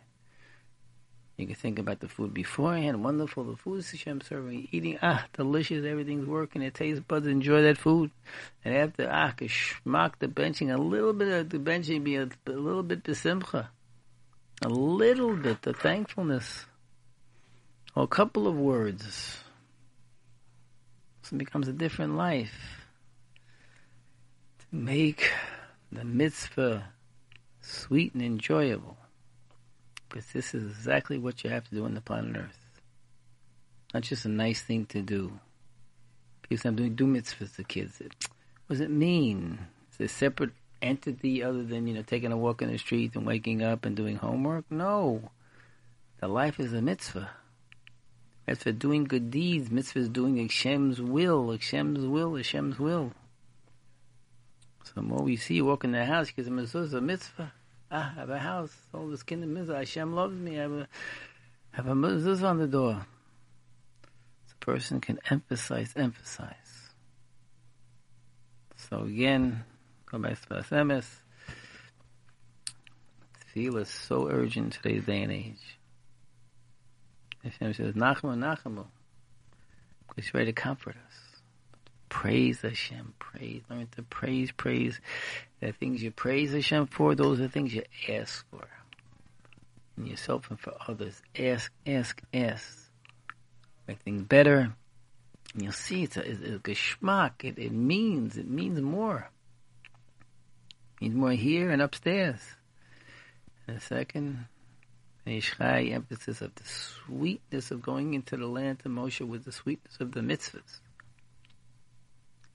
You 1.39 1.47
can 1.49 1.57
think 1.57 1.81
about 1.81 1.99
the 1.99 2.07
food 2.07 2.33
beforehand, 2.33 3.03
wonderful, 3.03 3.43
the 3.43 3.57
food 3.57 3.85
Hashem 3.85 4.21
serving, 4.21 4.69
eating, 4.71 4.97
ah, 5.03 5.27
delicious, 5.33 5.85
everything's 5.85 6.29
working, 6.29 6.63
it 6.63 6.75
tastes 6.75 7.03
buds, 7.07 7.27
enjoy 7.27 7.63
that 7.63 7.79
food. 7.79 8.13
And 8.65 8.77
after, 8.77 9.09
ah, 9.11 9.35
geschmack, 9.37 10.13
the 10.21 10.29
benching, 10.29 10.73
a 10.73 10.79
little 10.79 11.13
bit 11.13 11.29
of 11.29 11.51
the 11.51 11.59
benching 11.59 12.05
be 12.05 12.17
a, 12.17 12.29
a 12.47 12.51
little 12.51 12.85
bit 12.85 13.03
the 13.03 13.17
simcha. 13.17 13.71
A 14.65 14.69
little 14.69 15.35
bit, 15.35 15.63
the 15.63 15.73
thankfulness. 15.73 16.67
Well, 17.97 18.05
a 18.05 18.09
couple 18.09 18.47
of 18.47 18.55
words. 18.55 19.39
So 21.23 21.35
it 21.35 21.39
becomes 21.39 21.67
a 21.67 21.73
different 21.73 22.15
life. 22.15 22.82
Make 24.75 25.31
the 25.93 26.03
mitzvah 26.03 26.89
sweet 27.61 28.15
and 28.15 28.23
enjoyable. 28.23 28.97
Because 30.09 30.33
this 30.33 30.55
is 30.55 30.65
exactly 30.71 31.19
what 31.19 31.45
you 31.45 31.51
have 31.51 31.69
to 31.69 31.75
do 31.75 31.85
on 31.85 31.93
the 31.93 32.01
planet 32.01 32.37
Earth. 32.39 32.59
Not 33.93 34.05
just 34.05 34.25
a 34.25 34.31
nice 34.31 34.63
thing 34.63 34.87
to 34.87 35.03
do. 35.03 35.39
People 36.41 36.63
say, 36.63 36.69
I'm 36.71 36.77
doing 36.77 36.95
do 36.95 37.07
mitzvahs 37.07 37.55
to 37.57 37.65
kids. 37.65 38.01
What 38.01 38.11
does 38.71 38.81
it 38.81 38.91
mean? 38.91 39.59
It's 39.89 40.01
a 40.01 40.09
separate 40.09 40.53
entity 40.81 41.43
other 41.43 41.63
than, 41.63 41.87
you 41.87 41.93
know, 41.93 42.03
taking 42.03 42.33
a 42.33 42.37
walk 42.39 42.63
in 42.63 42.73
the 42.73 42.79
street 42.79 43.15
and 43.15 43.27
waking 43.27 43.63
up 43.63 43.85
and 43.85 43.95
doing 43.95 44.17
homework? 44.17 44.65
No. 44.71 45.31
The 46.21 46.29
life 46.29 46.59
is 46.59 46.73
a 46.73 46.81
mitzvah. 46.81 47.29
For 48.57 48.73
doing 48.73 49.05
good 49.05 49.31
deeds, 49.31 49.71
mitzvah 49.71 49.99
is 49.99 50.09
doing 50.09 50.39
Hashem's 50.39 50.99
will, 50.99 51.53
Hashem's 51.53 52.07
will, 52.07 52.37
Hashem's 52.37 52.79
will. 52.79 53.13
So 54.85 54.93
the 54.97 55.03
more 55.03 55.23
we 55.23 55.37
see 55.37 55.55
you 55.55 55.65
walk 55.65 55.85
in 55.85 55.93
the 55.93 56.05
house, 56.05 56.29
because 56.29 56.49
it's 56.49 56.93
a 56.93 57.01
mitzvah. 57.01 57.53
Ah, 57.91 58.13
I 58.17 58.21
have 58.21 58.31
a 58.31 58.39
house, 58.39 58.75
all 58.95 59.09
this 59.09 59.23
kingdom 59.23 59.55
mitzvah. 59.55 59.77
Hashem 59.77 60.15
loves 60.15 60.35
me. 60.35 60.59
I 60.59 60.63
have 60.63 60.73
a, 60.73 60.89
have 61.73 61.87
a 61.87 61.95
mitzvah 61.95 62.47
on 62.47 62.59
the 62.59 62.67
door. 62.67 63.07
So 64.47 64.55
person 64.61 65.01
can 65.01 65.19
emphasize, 65.31 65.93
emphasize. 65.97 66.55
So 68.77 69.03
again, 69.05 69.65
go 70.11 70.19
back 70.19 70.41
to 70.41 70.49
Basemis. 70.49 71.07
Feel 73.53 73.77
is 73.77 73.89
so 73.89 74.29
urgent 74.31 74.77
in 74.77 74.83
today's 74.83 75.05
day 75.05 75.23
and 75.23 75.33
age. 75.33 75.79
Hashem 77.45 77.75
says, 77.75 77.95
Nachamu, 77.95 78.39
Nachamu. 78.39 78.87
He's 80.17 80.33
ready 80.33 80.47
to 80.47 80.53
comfort 80.53 80.97
us. 81.07 81.12
Praise 82.13 82.61
Hashem, 82.61 83.15
praise. 83.19 83.63
Learn 83.71 83.89
to 83.97 84.03
praise, 84.03 84.53
praise. 84.53 85.01
The 85.61 85.73
things 85.73 86.03
you 86.03 86.11
praise 86.11 86.53
Hashem 86.53 86.89
for, 86.89 87.15
those 87.15 87.41
are 87.41 87.45
the 87.45 87.49
things 87.49 87.75
you 87.75 87.85
ask 88.07 88.45
for. 88.51 88.69
In 89.97 90.07
yourself 90.07 90.51
and 90.51 90.61
for 90.61 90.75
others. 90.87 91.23
Ask, 91.37 91.73
ask, 91.87 92.21
ask. 92.35 92.91
Make 93.89 94.01
things 94.01 94.23
better. 94.25 94.75
And 95.55 95.63
you'll 95.63 95.73
see 95.73 96.03
it's 96.03 96.19
a, 96.19 96.31
it's 96.31 96.41
a 96.43 96.59
geschmack. 96.59 97.45
It, 97.45 97.59
it 97.59 97.73
means, 97.73 98.37
it 98.37 98.49
means 98.49 98.79
more. 98.79 99.31
It 101.01 101.05
means 101.05 101.15
more 101.15 101.33
here 101.33 101.71
and 101.71 101.81
upstairs. 101.81 102.41
And 103.67 103.79
the 103.79 103.81
second, 103.81 104.45
Yishchai, 105.27 105.95
emphasis 105.95 106.43
of 106.43 106.55
the 106.57 106.65
sweetness 106.65 107.71
of 107.71 107.81
going 107.81 108.13
into 108.13 108.37
the 108.37 108.47
land 108.47 108.81
to 108.81 108.91
Moshe 108.91 109.27
with 109.27 109.47
the 109.47 109.53
sweetness 109.53 109.97
of 109.99 110.13
the 110.13 110.21
mitzvahs. 110.21 110.81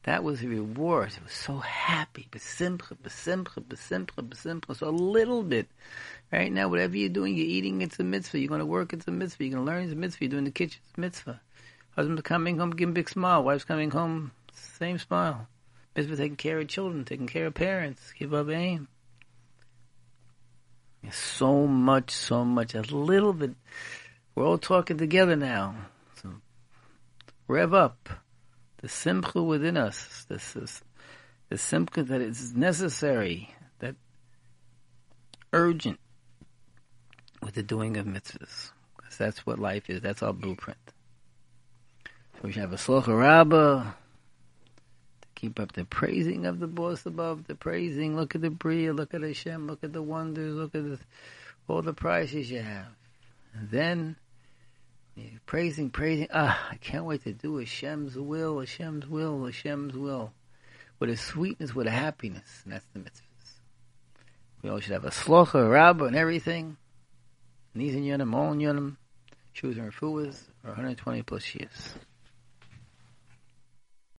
That 0.08 0.24
was 0.24 0.40
the 0.40 0.48
reward. 0.48 1.10
It 1.10 1.22
was 1.22 1.34
so 1.34 1.58
happy. 1.58 2.30
Besimcha, 2.32 2.96
besimcha, 3.04 3.62
besimcha, 3.62 4.26
besimcha. 4.26 4.78
So 4.78 4.88
a 4.88 4.90
little 4.90 5.44
bit. 5.44 5.68
Right 6.32 6.50
now, 6.50 6.70
whatever 6.70 6.96
you're 6.96 7.10
doing, 7.10 7.36
you're 7.36 7.46
eating, 7.46 7.82
it's 7.82 8.00
a 8.00 8.06
mitzvah. 8.06 8.40
You're 8.40 8.48
going 8.48 8.60
to 8.60 8.66
work, 8.66 8.94
it's 8.94 9.06
a 9.06 9.12
mitzvah. 9.12 9.44
You're 9.44 9.56
going 9.56 9.66
to 9.66 9.70
learn, 9.70 9.84
it's 9.84 9.92
a 9.92 9.98
mitzvah. 9.98 10.24
You're 10.24 10.32
doing 10.32 10.46
the 10.46 10.52
kitchen, 10.52 10.80
it's 10.88 10.98
a 10.98 11.02
mitzvah. 11.02 11.42
Husband's 11.98 12.22
coming 12.22 12.58
home, 12.58 12.70
give 12.72 12.88
him 12.88 12.92
a 12.92 12.94
big 12.94 13.10
smile. 13.10 13.44
Wife's 13.44 13.66
coming 13.66 13.92
home, 13.92 14.32
same 14.54 14.98
smile. 14.98 15.50
Mitzvah 15.94 16.16
taking 16.16 16.38
care 16.38 16.58
of 16.58 16.70
children, 16.70 17.04
taking 17.04 17.28
care 17.28 17.48
of 17.48 17.54
parents. 17.54 18.14
Give 18.18 18.34
up 18.34 18.48
aim. 18.48 18.88
So 21.12 21.68
much, 21.68 22.12
so 22.12 22.46
much, 22.46 22.76
a 22.76 22.82
little 22.82 23.34
bit. 23.34 23.56
We're 24.36 24.46
all 24.46 24.58
talking 24.58 24.98
together 24.98 25.36
now. 25.36 25.76
So 26.22 26.32
rev 27.50 27.74
up 27.74 28.10
the 28.88 28.94
simcha 28.94 29.44
within 29.44 29.76
us. 29.76 30.26
This 30.30 30.56
is 30.56 30.82
the 31.50 31.58
simcha 31.58 32.04
that 32.04 32.22
is 32.22 32.56
necessary, 32.56 33.54
that 33.80 33.96
urgent 35.52 36.00
with 37.44 37.56
the 37.56 37.64
doing 37.64 37.98
of 37.98 38.06
mitzvahs. 38.06 38.72
Because 38.96 39.18
that's 39.18 39.46
what 39.46 39.60
life 39.60 39.90
is. 39.90 40.00
That's 40.00 40.24
our 40.24 40.32
blueprint. 40.32 40.80
So 42.06 42.40
we 42.44 42.54
should 42.54 42.62
have 42.62 42.72
a 42.72 42.78
slocha 42.78 43.08
rabbah 43.20 43.84
to 43.84 45.28
Keep 45.36 45.60
up 45.60 45.74
the 45.74 45.84
praising 45.84 46.46
of 46.46 46.60
the 46.60 46.68
boss 46.68 47.06
above, 47.06 47.46
the 47.48 47.56
praising. 47.56 48.16
Look 48.16 48.36
at 48.36 48.42
the 48.42 48.50
Bria, 48.50 48.94
look 48.94 49.14
at 49.14 49.22
Hashem, 49.22 49.68
look 49.68 49.84
at 49.84 49.92
the 49.92 50.02
wonders, 50.02 50.56
look 50.56 50.74
at 50.76 50.84
the, 50.86 51.00
all 51.68 51.82
the 51.82 51.94
prizes 51.94 52.50
you 52.50 52.62
have. 52.62 52.88
And 53.54 53.70
then, 53.70 54.16
praising, 55.46 55.90
praising. 55.90 56.28
Ah, 56.34 56.70
I 56.72 56.76
can't 56.76 57.06
wait 57.06 57.24
to 57.24 57.34
do 57.34 57.58
Hashem's 57.58 58.18
will, 58.18 58.60
Hashem's 58.60 59.08
will, 59.08 59.46
Hashem's 59.46 59.96
will. 59.96 60.34
With 61.00 61.10
a 61.10 61.18
sweetness, 61.18 61.76
with 61.76 61.88
a 61.88 61.92
happiness. 61.92 62.62
And 62.64 62.74
that's 62.74 62.86
the 62.94 63.00
mitzvahs. 63.00 63.22
We 64.62 64.70
all 64.70 64.80
should 64.80 64.94
have 64.94 65.06
a 65.06 65.10
slocha, 65.10 65.66
a 65.66 65.70
rabbah, 65.70 66.06
and 66.06 66.16
everything. 66.16 66.78
In 67.76 67.82
Yonim, 67.82 68.34
all 68.34 68.56
Yonim. 68.56 68.98
Shoes 69.54 69.78
and 69.78 69.92
refuahs 69.92 70.40
for 70.62 70.68
120 70.68 71.24
plus 71.24 71.56
years. 71.56 71.94